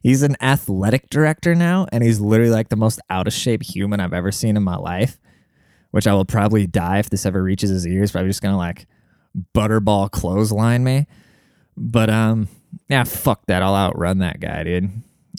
he's 0.00 0.22
an 0.22 0.36
athletic 0.40 1.10
director 1.10 1.54
now, 1.54 1.86
and 1.92 2.02
he's 2.02 2.20
literally 2.20 2.52
like 2.52 2.68
the 2.68 2.76
most 2.76 3.00
out 3.10 3.26
of 3.26 3.32
shape 3.32 3.62
human 3.62 4.00
I've 4.00 4.12
ever 4.12 4.32
seen 4.32 4.56
in 4.56 4.62
my 4.62 4.76
life. 4.76 5.18
Which 5.90 6.06
I 6.06 6.14
will 6.14 6.24
probably 6.24 6.66
die 6.66 7.00
if 7.00 7.10
this 7.10 7.26
ever 7.26 7.42
reaches 7.42 7.68
his 7.68 7.86
ears. 7.86 8.12
Probably 8.12 8.30
just 8.30 8.40
gonna 8.40 8.56
like 8.56 8.86
butterball 9.54 10.10
clothesline 10.10 10.84
me. 10.84 11.06
But 11.76 12.08
um, 12.08 12.48
yeah, 12.88 13.04
fuck 13.04 13.46
that. 13.46 13.62
I'll 13.62 13.74
outrun 13.74 14.18
that 14.18 14.40
guy, 14.40 14.64
dude. 14.64 14.90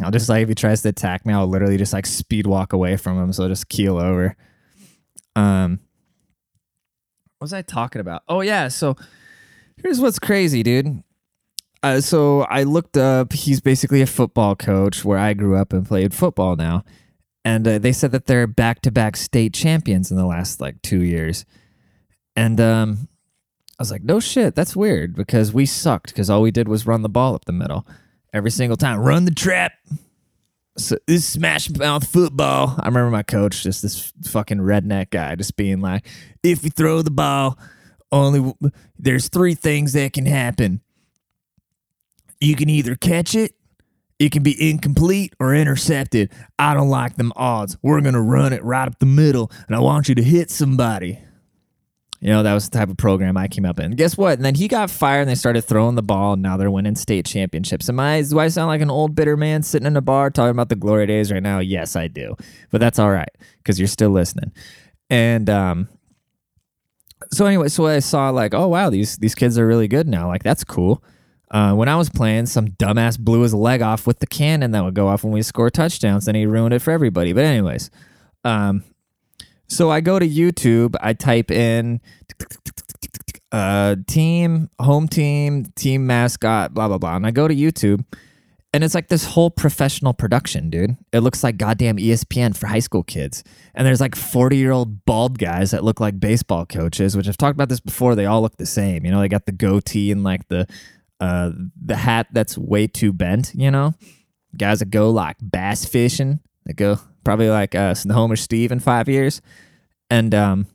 I'll 0.02 0.12
just 0.12 0.30
like 0.30 0.44
if 0.44 0.50
he 0.50 0.56
tries 0.56 0.82
to 0.84 0.90
attack 0.90 1.26
me, 1.26 1.34
I'll 1.34 1.48
literally 1.48 1.78
just 1.78 1.94
like 1.94 2.06
speed 2.06 2.48
walk 2.48 2.74
away 2.74 2.98
from 2.98 3.18
him. 3.18 3.34
So 3.34 3.44
I'll 3.44 3.50
just 3.50 3.70
keel 3.70 3.98
over. 3.98 4.36
Um, 5.36 5.80
what 7.38 7.46
was 7.46 7.54
I 7.54 7.62
talking 7.62 8.00
about? 8.00 8.24
Oh 8.28 8.42
yeah, 8.42 8.68
so 8.68 8.96
here's 9.82 10.00
what's 10.00 10.20
crazy, 10.20 10.64
dude. 10.64 11.04
Uh, 11.84 12.00
so 12.00 12.44
I 12.44 12.64
looked 12.64 12.96
up. 12.96 13.34
He's 13.34 13.60
basically 13.60 14.02
a 14.02 14.08
football 14.08 14.56
coach 14.56 15.04
where 15.04 15.20
I 15.20 15.34
grew 15.34 15.58
up 15.58 15.74
and 15.74 15.86
played 15.86 16.14
football 16.14 16.56
now, 16.56 16.86
and 17.44 17.68
uh, 17.68 17.78
they 17.78 17.92
said 17.92 18.14
that 18.14 18.26
they're 18.26 18.48
back-to-back 18.48 19.18
state 19.18 19.54
champions 19.54 20.10
in 20.10 20.16
the 20.16 20.26
last 20.26 20.62
like 20.62 20.82
two 20.82 21.04
years. 21.04 21.46
And 22.38 22.62
um, 22.62 23.10
I 23.78 23.82
was 23.82 23.92
like, 23.92 24.04
no 24.04 24.22
shit, 24.22 24.56
that's 24.56 24.78
weird 24.78 25.14
because 25.14 25.52
we 25.52 25.66
sucked 25.66 26.08
because 26.08 26.30
all 26.30 26.42
we 26.42 26.52
did 26.52 26.70
was 26.70 26.88
run 26.88 27.02
the 27.02 27.10
ball 27.10 27.36
up 27.36 27.46
the 27.46 27.52
middle 27.52 27.86
every 28.34 28.50
single 28.50 28.78
time. 28.78 29.00
Run 29.00 29.26
the 29.26 29.32
trap. 29.32 29.74
So 30.78 30.98
this 31.06 31.26
smash 31.28 31.70
mouth 31.70 32.08
football. 32.08 32.76
I 32.80 32.88
remember 32.88 33.12
my 33.12 33.24
coach, 33.24 33.62
just 33.62 33.82
this 33.82 34.12
fucking 34.24 34.60
redneck 34.60 35.12
guy, 35.12 35.36
just 35.36 35.58
being 35.58 35.82
like, 35.82 36.08
if 36.42 36.64
you 36.64 36.70
throw 36.70 37.02
the 37.02 37.12
ball, 37.12 37.60
only 38.12 38.54
there's 38.98 39.28
three 39.28 39.54
things 39.54 39.94
that 39.94 40.14
can 40.14 40.26
happen. 40.26 40.82
You 42.44 42.56
can 42.56 42.70
either 42.70 42.96
catch 42.96 43.36
it, 43.36 43.54
it 44.20 44.32
can 44.32 44.44
be 44.44 44.70
incomplete 44.70 45.34
or 45.40 45.56
intercepted. 45.56 46.32
I 46.60 46.74
don't 46.74 46.90
like 46.90 47.16
them 47.16 47.32
odds. 47.36 47.78
We're 47.82 48.02
gonna 48.02 48.22
run 48.22 48.54
it 48.54 48.64
right 48.64 48.88
up 48.88 49.00
the 49.00 49.06
middle, 49.06 49.52
and 49.68 49.76
I 49.76 49.80
want 49.80 50.10
you 50.10 50.16
to 50.16 50.24
hit 50.24 50.52
somebody. 50.52 51.20
You 52.20 52.30
know, 52.30 52.44
that 52.44 52.54
was 52.54 52.70
the 52.70 52.78
type 52.78 52.90
of 52.90 52.96
program 52.96 53.36
I 53.36 53.50
came 53.50 53.66
up 53.66 53.82
in. 53.82 53.92
Guess 53.92 54.18
what? 54.18 54.36
And 54.36 54.46
then 54.46 54.56
he 54.56 54.70
got 54.70 54.90
fired 54.90 55.22
and 55.22 55.30
they 55.30 55.36
started 55.36 55.64
throwing 55.64 55.96
the 55.96 56.02
ball 56.02 56.34
and 56.34 56.42
now 56.42 56.56
they're 56.56 56.72
winning 56.72 56.96
state 56.96 57.26
championships. 57.26 57.90
Am 57.90 58.00
I 58.00 58.22
do 58.22 58.40
I 58.40 58.48
sound 58.48 58.70
like 58.70 58.80
an 58.80 58.90
old 58.90 59.14
bitter 59.14 59.36
man 59.36 59.62
sitting 59.62 59.86
in 59.86 59.98
a 59.98 60.02
bar 60.02 60.30
talking 60.30 60.52
about 60.52 60.70
the 60.70 60.78
glory 60.78 61.06
days 61.06 61.34
right 61.34 61.44
now? 61.44 61.60
Yes, 61.60 61.98
I 61.98 62.08
do. 62.08 62.38
But 62.72 62.80
that's 62.80 62.98
all 62.98 63.12
right, 63.12 63.28
because 63.58 63.78
you're 63.78 63.90
still 63.90 64.12
listening. 64.12 64.54
And 65.10 65.50
um 65.50 65.90
so 67.34 67.46
anyway, 67.46 67.68
so 67.68 67.88
I 67.88 68.00
saw 68.00 68.30
like, 68.30 68.54
oh 68.54 68.70
wow, 68.70 68.90
these 68.90 69.18
these 69.18 69.36
kids 69.36 69.58
are 69.60 69.68
really 69.68 69.90
good 69.90 70.08
now. 70.08 70.30
Like 70.30 70.44
that's 70.44 70.64
cool. 70.64 71.04
Uh, 71.54 71.74
when 71.74 71.88
I 71.88 71.96
was 71.96 72.10
playing, 72.10 72.48
some 72.48 72.68
dumbass 72.68 73.18
blew 73.18 73.42
his 73.42 73.54
leg 73.54 73.82
off 73.82 74.08
with 74.08 74.20
the 74.20 74.28
cannon 74.28 74.72
that 74.72 74.84
would 74.84 74.96
go 74.96 75.08
off 75.08 75.24
when 75.24 75.32
we 75.32 75.44
score 75.44 75.70
touchdowns, 75.70 76.28
and 76.28 76.36
he 76.36 76.46
ruined 76.46 76.74
it 76.74 76.80
for 76.80 76.92
everybody. 76.92 77.32
But 77.32 77.46
anyways, 77.46 77.92
um, 78.44 78.84
so 79.68 79.92
I 79.92 80.02
go 80.02 80.20
to 80.20 80.28
YouTube, 80.28 80.96
I 81.00 81.14
type 81.14 81.52
in 81.52 82.02
uh, 83.52 83.98
team, 84.08 84.72
home 84.80 85.08
team, 85.08 85.66
team 85.76 86.08
mascot, 86.08 86.74
blah, 86.74 86.88
blah, 86.88 86.98
blah. 86.98 87.16
And 87.16 87.26
I 87.26 87.32
go 87.32 87.48
to 87.48 87.56
YouTube 87.56 88.04
and 88.74 88.84
it's 88.84 88.96
like 88.96 89.08
this 89.08 89.24
whole 89.24 89.52
professional 89.52 90.14
production, 90.14 90.72
dude. 90.72 90.98
It 91.12 91.20
looks 91.20 91.44
like 91.44 91.58
goddamn 91.58 91.98
ESPN 91.98 92.58
for 92.58 92.66
high 92.66 92.80
school 92.80 93.04
kids. 93.04 93.44
And 93.76 93.86
there's 93.86 94.02
like 94.02 94.16
40 94.16 94.58
year 94.58 94.72
old 94.72 95.06
bald 95.06 95.38
guys 95.38 95.72
that 95.72 95.84
look 95.84 96.00
like 96.00 96.20
baseball 96.20 96.66
coaches, 96.66 97.16
which 97.16 97.28
I've 97.28 97.38
talked 97.38 97.56
about 97.56 97.70
this 97.70 97.80
before. 97.80 98.16
They 98.16 98.26
all 98.26 98.42
look 98.42 98.58
the 98.58 98.66
same. 98.66 99.06
You 99.06 99.12
know, 99.12 99.20
they 99.20 99.28
got 99.28 99.46
the 99.46 99.52
goatee 99.52 100.12
and 100.12 100.24
like 100.24 100.48
the, 100.48 100.68
uh, 101.20 101.52
the 101.82 101.96
hat 101.96 102.28
that's 102.32 102.58
way 102.58 102.88
too 102.88 103.14
bent, 103.14 103.54
you 103.56 103.72
know? 103.72 103.94
Guys 104.58 104.80
that 104.80 104.90
go 104.90 105.10
like 105.10 105.38
bass 105.42 105.86
fishing, 105.86 106.40
that 106.66 106.76
go 106.76 107.00
probably 107.24 107.50
like 107.50 107.76
uh, 107.76 107.96
Homer 108.12 108.36
Steve 108.36 108.72
in 108.72 108.80
five 108.80 109.10
years. 109.10 109.42
And 110.10 110.36
um, 110.36 110.68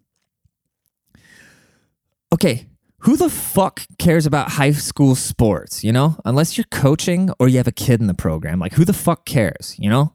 okay, 2.32 2.66
who 3.00 3.16
the 3.16 3.30
fuck 3.30 3.82
cares 3.98 4.26
about 4.26 4.52
high 4.52 4.72
school 4.72 5.14
sports? 5.14 5.84
You 5.84 5.92
know, 5.92 6.16
unless 6.24 6.56
you're 6.56 6.66
coaching 6.70 7.30
or 7.38 7.48
you 7.48 7.58
have 7.58 7.68
a 7.68 7.72
kid 7.72 8.00
in 8.00 8.06
the 8.06 8.14
program, 8.14 8.58
like 8.58 8.74
who 8.74 8.84
the 8.84 8.92
fuck 8.92 9.24
cares? 9.24 9.76
You 9.78 9.90
know, 9.90 10.12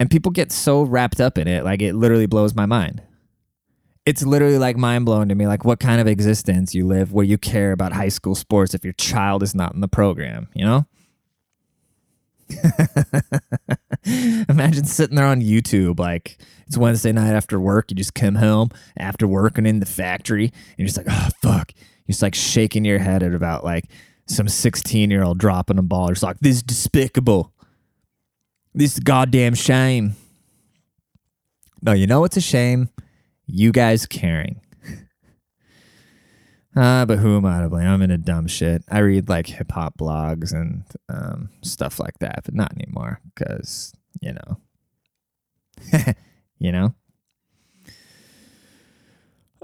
and 0.00 0.10
people 0.10 0.32
get 0.32 0.52
so 0.52 0.82
wrapped 0.82 1.20
up 1.20 1.38
in 1.38 1.48
it, 1.48 1.64
like 1.64 1.82
it 1.82 1.94
literally 1.94 2.26
blows 2.26 2.54
my 2.54 2.66
mind. 2.66 3.02
It's 4.04 4.24
literally 4.24 4.58
like 4.58 4.76
mind 4.76 5.04
blowing 5.04 5.28
to 5.28 5.34
me, 5.34 5.46
like 5.46 5.64
what 5.64 5.78
kind 5.78 6.00
of 6.00 6.06
existence 6.08 6.74
you 6.74 6.86
live 6.86 7.12
where 7.12 7.24
you 7.24 7.38
care 7.38 7.72
about 7.72 7.92
high 7.92 8.08
school 8.08 8.34
sports 8.34 8.74
if 8.74 8.82
your 8.82 8.94
child 8.94 9.42
is 9.42 9.54
not 9.54 9.74
in 9.74 9.80
the 9.80 9.88
program, 9.88 10.48
you 10.54 10.64
know? 10.64 10.86
Imagine 14.48 14.84
sitting 14.84 15.16
there 15.16 15.26
on 15.26 15.40
YouTube, 15.40 15.98
like 16.00 16.38
it's 16.66 16.76
Wednesday 16.76 17.12
night 17.12 17.32
after 17.32 17.60
work. 17.60 17.90
You 17.90 17.96
just 17.96 18.14
come 18.14 18.34
home 18.34 18.70
after 18.96 19.26
working 19.26 19.66
in 19.66 19.80
the 19.80 19.86
factory, 19.86 20.46
and 20.46 20.78
you're 20.78 20.86
just 20.86 20.96
like, 20.96 21.06
oh 21.08 21.28
fuck. 21.40 21.72
You're 21.76 22.12
just 22.12 22.22
like 22.22 22.34
shaking 22.34 22.84
your 22.84 22.98
head 22.98 23.22
at 23.22 23.34
about 23.34 23.64
like 23.64 23.84
some 24.26 24.48
16 24.48 25.10
year 25.10 25.22
old 25.22 25.38
dropping 25.38 25.78
a 25.78 25.82
ball. 25.82 26.06
you're 26.06 26.14
just 26.14 26.22
like 26.22 26.40
this 26.40 26.56
is 26.56 26.62
despicable. 26.62 27.52
This 28.74 28.94
is 28.94 29.00
goddamn 29.00 29.54
shame. 29.54 30.16
No, 31.82 31.92
you 31.92 32.06
know 32.06 32.24
it's 32.24 32.36
a 32.36 32.40
shame? 32.40 32.88
You 33.46 33.72
guys 33.72 34.06
caring. 34.06 34.60
Uh, 36.74 37.04
but 37.06 37.18
who 37.18 37.36
am 37.36 37.44
I 37.44 37.60
to 37.62 37.68
blame? 37.68 37.86
I'm 37.86 38.02
into 38.02 38.18
dumb 38.18 38.46
shit. 38.46 38.82
I 38.90 38.98
read 38.98 39.28
like 39.28 39.46
hip 39.46 39.72
hop 39.72 39.98
blogs 39.98 40.52
and 40.52 40.84
um, 41.08 41.50
stuff 41.62 41.98
like 41.98 42.18
that, 42.20 42.42
but 42.44 42.54
not 42.54 42.72
anymore 42.72 43.20
because, 43.34 43.92
you 44.20 44.32
know, 44.32 44.58
you 46.58 46.72
know? 46.72 46.94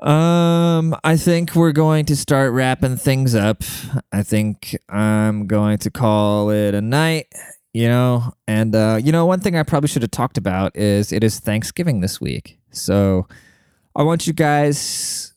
Um, 0.02 0.94
I 1.02 1.16
think 1.16 1.56
we're 1.56 1.72
going 1.72 2.04
to 2.06 2.16
start 2.16 2.52
wrapping 2.52 2.96
things 2.96 3.34
up. 3.34 3.64
I 4.12 4.22
think 4.22 4.76
I'm 4.88 5.48
going 5.48 5.78
to 5.78 5.90
call 5.90 6.50
it 6.50 6.74
a 6.74 6.80
night, 6.80 7.26
you 7.72 7.88
know, 7.88 8.32
and, 8.46 8.76
uh, 8.76 9.00
you 9.02 9.10
know, 9.10 9.26
one 9.26 9.40
thing 9.40 9.56
I 9.56 9.64
probably 9.64 9.88
should 9.88 10.02
have 10.02 10.12
talked 10.12 10.38
about 10.38 10.76
is 10.76 11.12
it 11.12 11.24
is 11.24 11.40
Thanksgiving 11.40 12.00
this 12.00 12.20
week. 12.20 12.60
So 12.70 13.26
I 13.98 14.04
want 14.04 14.28
you 14.28 14.32
guys 14.32 15.34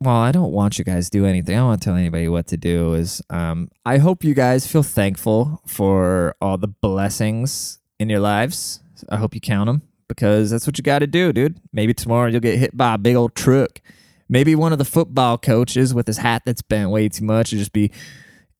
well, 0.00 0.16
I 0.16 0.32
don't 0.32 0.50
want 0.50 0.80
you 0.80 0.84
guys 0.84 1.08
to 1.08 1.16
do 1.16 1.24
anything. 1.24 1.54
I 1.54 1.58
don't 1.58 1.68
want 1.68 1.82
to 1.82 1.84
tell 1.84 1.94
anybody 1.94 2.26
what 2.26 2.48
to 2.48 2.56
do. 2.56 2.94
Is 2.94 3.22
um, 3.30 3.68
I 3.86 3.98
hope 3.98 4.24
you 4.24 4.34
guys 4.34 4.66
feel 4.66 4.82
thankful 4.82 5.62
for 5.68 6.34
all 6.40 6.58
the 6.58 6.66
blessings 6.66 7.78
in 8.00 8.08
your 8.08 8.18
lives. 8.18 8.80
I 9.08 9.18
hope 9.18 9.36
you 9.36 9.40
count 9.40 9.68
them 9.68 9.82
because 10.08 10.50
that's 10.50 10.66
what 10.66 10.76
you 10.76 10.82
got 10.82 10.98
to 10.98 11.06
do, 11.06 11.32
dude. 11.32 11.60
Maybe 11.72 11.94
tomorrow 11.94 12.28
you'll 12.28 12.40
get 12.40 12.58
hit 12.58 12.76
by 12.76 12.94
a 12.94 12.98
big 12.98 13.14
old 13.14 13.36
truck. 13.36 13.80
Maybe 14.28 14.56
one 14.56 14.72
of 14.72 14.78
the 14.78 14.84
football 14.84 15.38
coaches 15.38 15.94
with 15.94 16.08
his 16.08 16.18
hat 16.18 16.42
that's 16.44 16.62
bent 16.62 16.90
way 16.90 17.08
too 17.08 17.24
much 17.24 17.52
will 17.52 17.60
just 17.60 17.72
be 17.72 17.92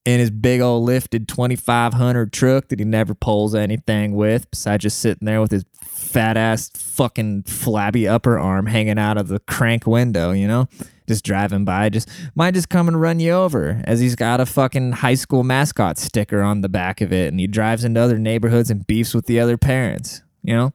in 0.04 0.18
his 0.18 0.30
big 0.30 0.60
old 0.60 0.84
lifted 0.84 1.28
2500 1.28 2.32
truck 2.32 2.68
that 2.68 2.78
he 2.78 2.84
never 2.84 3.14
pulls 3.14 3.54
anything 3.54 4.14
with 4.14 4.50
besides 4.50 4.82
just 4.82 4.98
sitting 4.98 5.26
there 5.26 5.40
with 5.40 5.52
his 5.52 5.64
fat 5.72 6.36
ass 6.36 6.70
fucking 6.74 7.44
flabby 7.44 8.08
upper 8.08 8.38
arm 8.38 8.66
hanging 8.66 8.98
out 8.98 9.16
of 9.16 9.28
the 9.28 9.38
crank 9.40 9.86
window, 9.86 10.32
you 10.32 10.48
know? 10.48 10.68
Just 11.08 11.24
driving 11.24 11.64
by, 11.64 11.88
just 11.88 12.08
might 12.34 12.54
just 12.54 12.68
come 12.68 12.88
and 12.88 13.00
run 13.00 13.20
you 13.20 13.32
over 13.32 13.82
as 13.84 14.00
he's 14.00 14.14
got 14.14 14.40
a 14.40 14.46
fucking 14.46 14.92
high 14.92 15.14
school 15.14 15.42
mascot 15.42 15.98
sticker 15.98 16.42
on 16.42 16.60
the 16.60 16.68
back 16.68 17.00
of 17.00 17.12
it 17.12 17.28
and 17.28 17.40
he 17.40 17.46
drives 17.46 17.84
into 17.84 18.00
other 18.00 18.18
neighborhoods 18.18 18.70
and 18.70 18.86
beefs 18.86 19.14
with 19.14 19.26
the 19.26 19.38
other 19.38 19.56
parents, 19.56 20.22
you 20.42 20.54
know? 20.54 20.72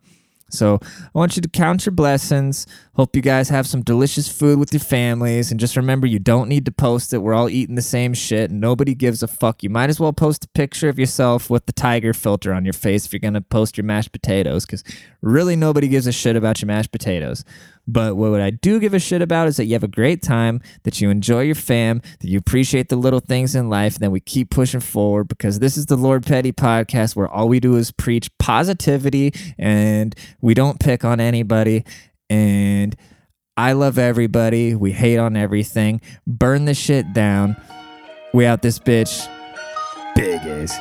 So 0.49 0.79
I 0.81 1.09
want 1.13 1.35
you 1.35 1.41
to 1.41 1.49
count 1.49 1.85
your 1.85 1.93
blessings. 1.93 2.65
Hope 2.93 3.15
you 3.15 3.21
guys 3.21 3.49
have 3.49 3.67
some 3.67 3.81
delicious 3.81 4.27
food 4.27 4.59
with 4.59 4.73
your 4.73 4.79
families. 4.79 5.51
And 5.51 5.59
just 5.59 5.75
remember, 5.75 6.07
you 6.07 6.19
don't 6.19 6.47
need 6.47 6.65
to 6.65 6.71
post 6.71 7.13
it. 7.13 7.19
We're 7.19 7.33
all 7.33 7.49
eating 7.49 7.75
the 7.75 7.81
same 7.81 8.13
shit. 8.13 8.49
And 8.51 8.61
nobody 8.61 8.95
gives 8.95 9.21
a 9.21 9.27
fuck. 9.27 9.61
You 9.61 9.69
might 9.69 9.89
as 9.89 9.99
well 9.99 10.13
post 10.13 10.45
a 10.45 10.47
picture 10.49 10.89
of 10.89 10.97
yourself 10.97 11.49
with 11.49 11.65
the 11.65 11.73
tiger 11.73 12.13
filter 12.13 12.53
on 12.53 12.65
your 12.65 12.73
face 12.73 13.05
if 13.05 13.13
you're 13.13 13.19
going 13.19 13.33
to 13.33 13.41
post 13.41 13.77
your 13.77 13.83
mashed 13.83 14.11
potatoes, 14.11 14.65
because 14.65 14.83
really 15.21 15.55
nobody 15.55 15.87
gives 15.87 16.07
a 16.07 16.11
shit 16.11 16.35
about 16.35 16.61
your 16.61 16.67
mashed 16.67 16.91
potatoes. 16.91 17.43
But 17.87 18.17
what 18.17 18.41
I 18.41 18.49
do 18.49 18.79
give 18.79 18.93
a 18.93 18.99
shit 18.99 19.21
about 19.21 19.47
is 19.47 19.57
that 19.57 19.65
you 19.65 19.73
have 19.73 19.83
a 19.83 19.87
great 19.87 20.21
time, 20.21 20.61
that 20.83 20.99
you 20.99 21.09
enjoy 21.09 21.41
your 21.41 21.55
fam, 21.55 22.01
that 22.19 22.27
you 22.27 22.37
appreciate 22.37 22.89
the 22.89 22.97
little 22.97 23.21
things 23.21 23.55
in 23.55 23.69
life, 23.69 23.95
and 23.95 24.03
then 24.03 24.11
we 24.11 24.19
keep 24.19 24.49
pushing 24.49 24.81
forward 24.81 25.29
because 25.29 25.59
this 25.59 25.77
is 25.77 25.85
the 25.85 25.95
Lord 25.95 26.25
Petty 26.25 26.51
podcast 26.51 27.15
where 27.15 27.29
all 27.29 27.47
we 27.47 27.61
do 27.61 27.77
is 27.77 27.91
preach 27.91 28.29
positivity 28.39 29.33
and 29.57 30.13
we 30.41 30.53
don't 30.53 30.79
pick 30.79 31.05
on 31.05 31.21
anybody. 31.21 31.85
And 32.29 32.95
I 33.55 33.71
love 33.71 33.97
everybody. 33.97 34.75
We 34.75 34.91
hate 34.91 35.17
on 35.17 35.37
everything. 35.37 36.01
Burn 36.27 36.65
the 36.65 36.73
shit 36.73 37.13
down. 37.13 37.55
We 38.33 38.45
out 38.45 38.61
this 38.61 38.79
bitch. 38.79 39.27
Big 40.13 40.41
is. 40.45 40.77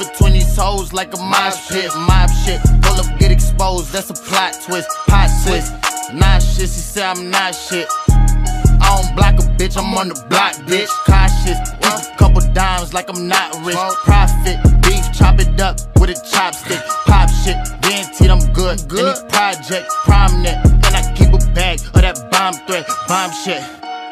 Between 0.00 0.32
these 0.32 0.56
hoes 0.56 0.92
like 0.92 1.12
a 1.14 1.18
mosh 1.18 1.68
pit, 1.68 1.90
mob 1.94 2.30
shit. 2.44 2.60
Pull 2.82 2.96
up, 2.96 3.18
get 3.18 3.30
exposed, 3.30 3.92
that's 3.92 4.08
a 4.08 4.14
plot 4.14 4.56
twist, 4.64 4.88
pot 5.06 5.28
twist. 5.44 5.72
Nah 6.14 6.38
shit, 6.38 6.68
she 6.72 6.82
say 6.82 7.04
I'm 7.04 7.30
not 7.30 7.54
shit. 7.54 7.86
I 8.08 8.96
don't 8.96 9.14
block 9.14 9.34
a 9.34 9.44
bitch, 9.60 9.76
I'm 9.76 9.94
on 9.94 10.08
the 10.08 10.14
block, 10.28 10.54
bitch. 10.66 10.88
Cautious, 11.04 11.60
keep 11.84 12.14
a 12.14 12.16
couple 12.16 12.40
dimes 12.52 12.94
like 12.94 13.08
I'm 13.10 13.28
not 13.28 13.54
rich. 13.64 13.76
Profit, 14.04 14.58
beef, 14.82 15.04
chop 15.12 15.38
it 15.38 15.60
up 15.60 15.76
with 16.00 16.10
a 16.10 16.18
chopstick. 16.32 16.82
Pop 17.04 17.28
shit, 17.44 17.56
guaranteed 17.82 18.30
I'm 18.30 18.52
good. 18.52 18.80
Any 18.92 19.28
project, 19.28 19.86
prominent, 20.04 20.64
and 20.64 20.96
I 20.96 21.12
keep 21.14 21.28
a 21.28 21.38
bag 21.52 21.78
of 21.80 22.00
that 22.00 22.16
bomb 22.32 22.54
threat, 22.66 22.88
bomb 23.06 23.30
shit. 23.44 23.62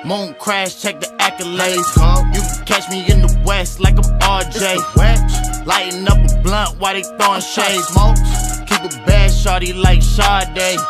Moon 0.04 0.34
crash, 0.38 0.80
check 0.80 1.00
the 1.00 1.06
accolades. 1.18 1.96
You 2.34 2.40
can 2.40 2.66
catch 2.66 2.88
me 2.90 3.10
in 3.10 3.22
the 3.22 3.42
west 3.44 3.80
like 3.80 3.96
I'm 3.96 4.18
RJ. 4.20 5.47
Lighting 5.68 6.08
up 6.08 6.16
a 6.16 6.42
blunt 6.42 6.80
while 6.80 6.94
they 6.94 7.02
throwing 7.02 7.42
shade. 7.42 7.82
smokes. 7.92 8.22
Keep 8.64 8.90
a 8.90 9.04
bad 9.04 9.30
shorty 9.30 9.74
like 9.74 10.00
Sade. 10.00 10.80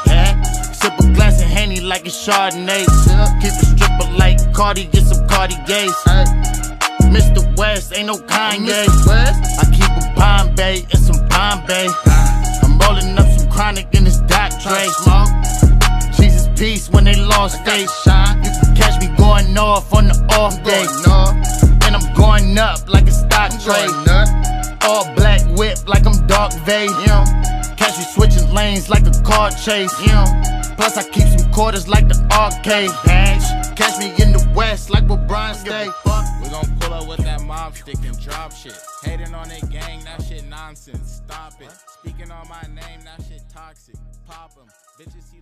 Sip 0.73 0.95
a 1.01 1.13
glass 1.15 1.43
of 1.43 1.49
Henny 1.49 1.81
like 1.81 2.07
a 2.07 2.11
Chardonnay. 2.11 2.87
Keep 3.43 3.55
a 3.59 3.67
stripper 3.67 4.09
like 4.17 4.39
Cardi, 4.55 4.85
get 4.85 5.03
some 5.03 5.27
Cartiers. 5.27 5.99
Mr. 7.11 7.43
West, 7.57 7.93
ain't 7.97 8.07
no 8.07 8.19
Kanye. 8.19 8.87
I 9.59 9.65
keep 9.75 9.91
a 9.99 10.15
Bombay 10.15 10.87
and 10.93 11.03
some 11.03 11.27
Bombay. 11.27 11.89
I'm 12.63 12.79
rolling 12.79 13.19
up 13.19 13.27
some 13.37 13.51
chronic 13.51 13.93
in 13.97 14.05
this 14.05 14.19
dock 14.31 14.53
tray. 14.63 14.87
Jesus 16.17 16.49
peace 16.57 16.89
when 16.89 17.03
they 17.03 17.17
lost 17.17 17.65
faith. 17.65 17.91
You 18.07 18.13
can 18.63 18.77
catch 18.77 19.01
me 19.01 19.09
going 19.17 19.59
off 19.59 19.93
on 19.93 20.07
the 20.07 20.15
off 20.39 20.55
day. 20.63 20.87
And 21.85 21.97
I'm 21.97 22.15
going 22.15 22.57
up 22.59 22.89
like 22.89 23.09
a 23.09 23.13
stock 23.13 23.51
trade. 23.61 24.58
All 24.89 25.05
black 25.17 25.43
whip 25.59 25.87
like 25.87 26.07
I'm 26.07 26.27
Darth 26.27 26.59
Vader. 26.65 27.21
Catch 27.77 27.99
me 27.99 28.05
switching 28.05 28.51
lanes 28.55 28.89
like 28.89 29.07
a 29.07 29.13
car 29.23 29.51
chase. 29.51 29.93
Plus 30.77 30.97
I 30.97 31.07
keep 31.13 31.29
some 31.29 31.53
quarters 31.53 31.87
like 31.87 32.09
the 32.09 32.17
arcade. 32.33 32.91
Patch. 33.05 33.77
Catch 33.77 33.99
me 33.99 34.07
in 34.23 34.33
the 34.33 34.51
west 34.57 34.89
like 34.89 35.07
LeBron 35.07 35.55
stay. 35.57 35.89
We 36.43 36.49
gon' 36.49 36.79
pull 36.81 36.95
up 36.95 37.07
with 37.07 37.19
that 37.19 37.43
mob 37.43 37.77
stick 37.77 37.99
and 38.03 38.19
drop 38.19 38.53
shit. 38.53 38.81
Hating 39.05 39.35
on 39.35 39.51
that 39.51 39.69
gang, 39.69 40.03
that 40.05 40.23
shit 40.23 40.49
nonsense. 40.49 41.21
Stop 41.23 41.61
it. 41.61 41.71
Speaking 42.01 42.31
on 42.31 42.49
my 42.49 42.63
name, 42.63 43.01
that 43.05 43.23
shit 43.29 43.43
toxic. 43.53 43.97
Pop 44.27 44.53
'em. 44.59 44.69
Bitches 44.99 45.38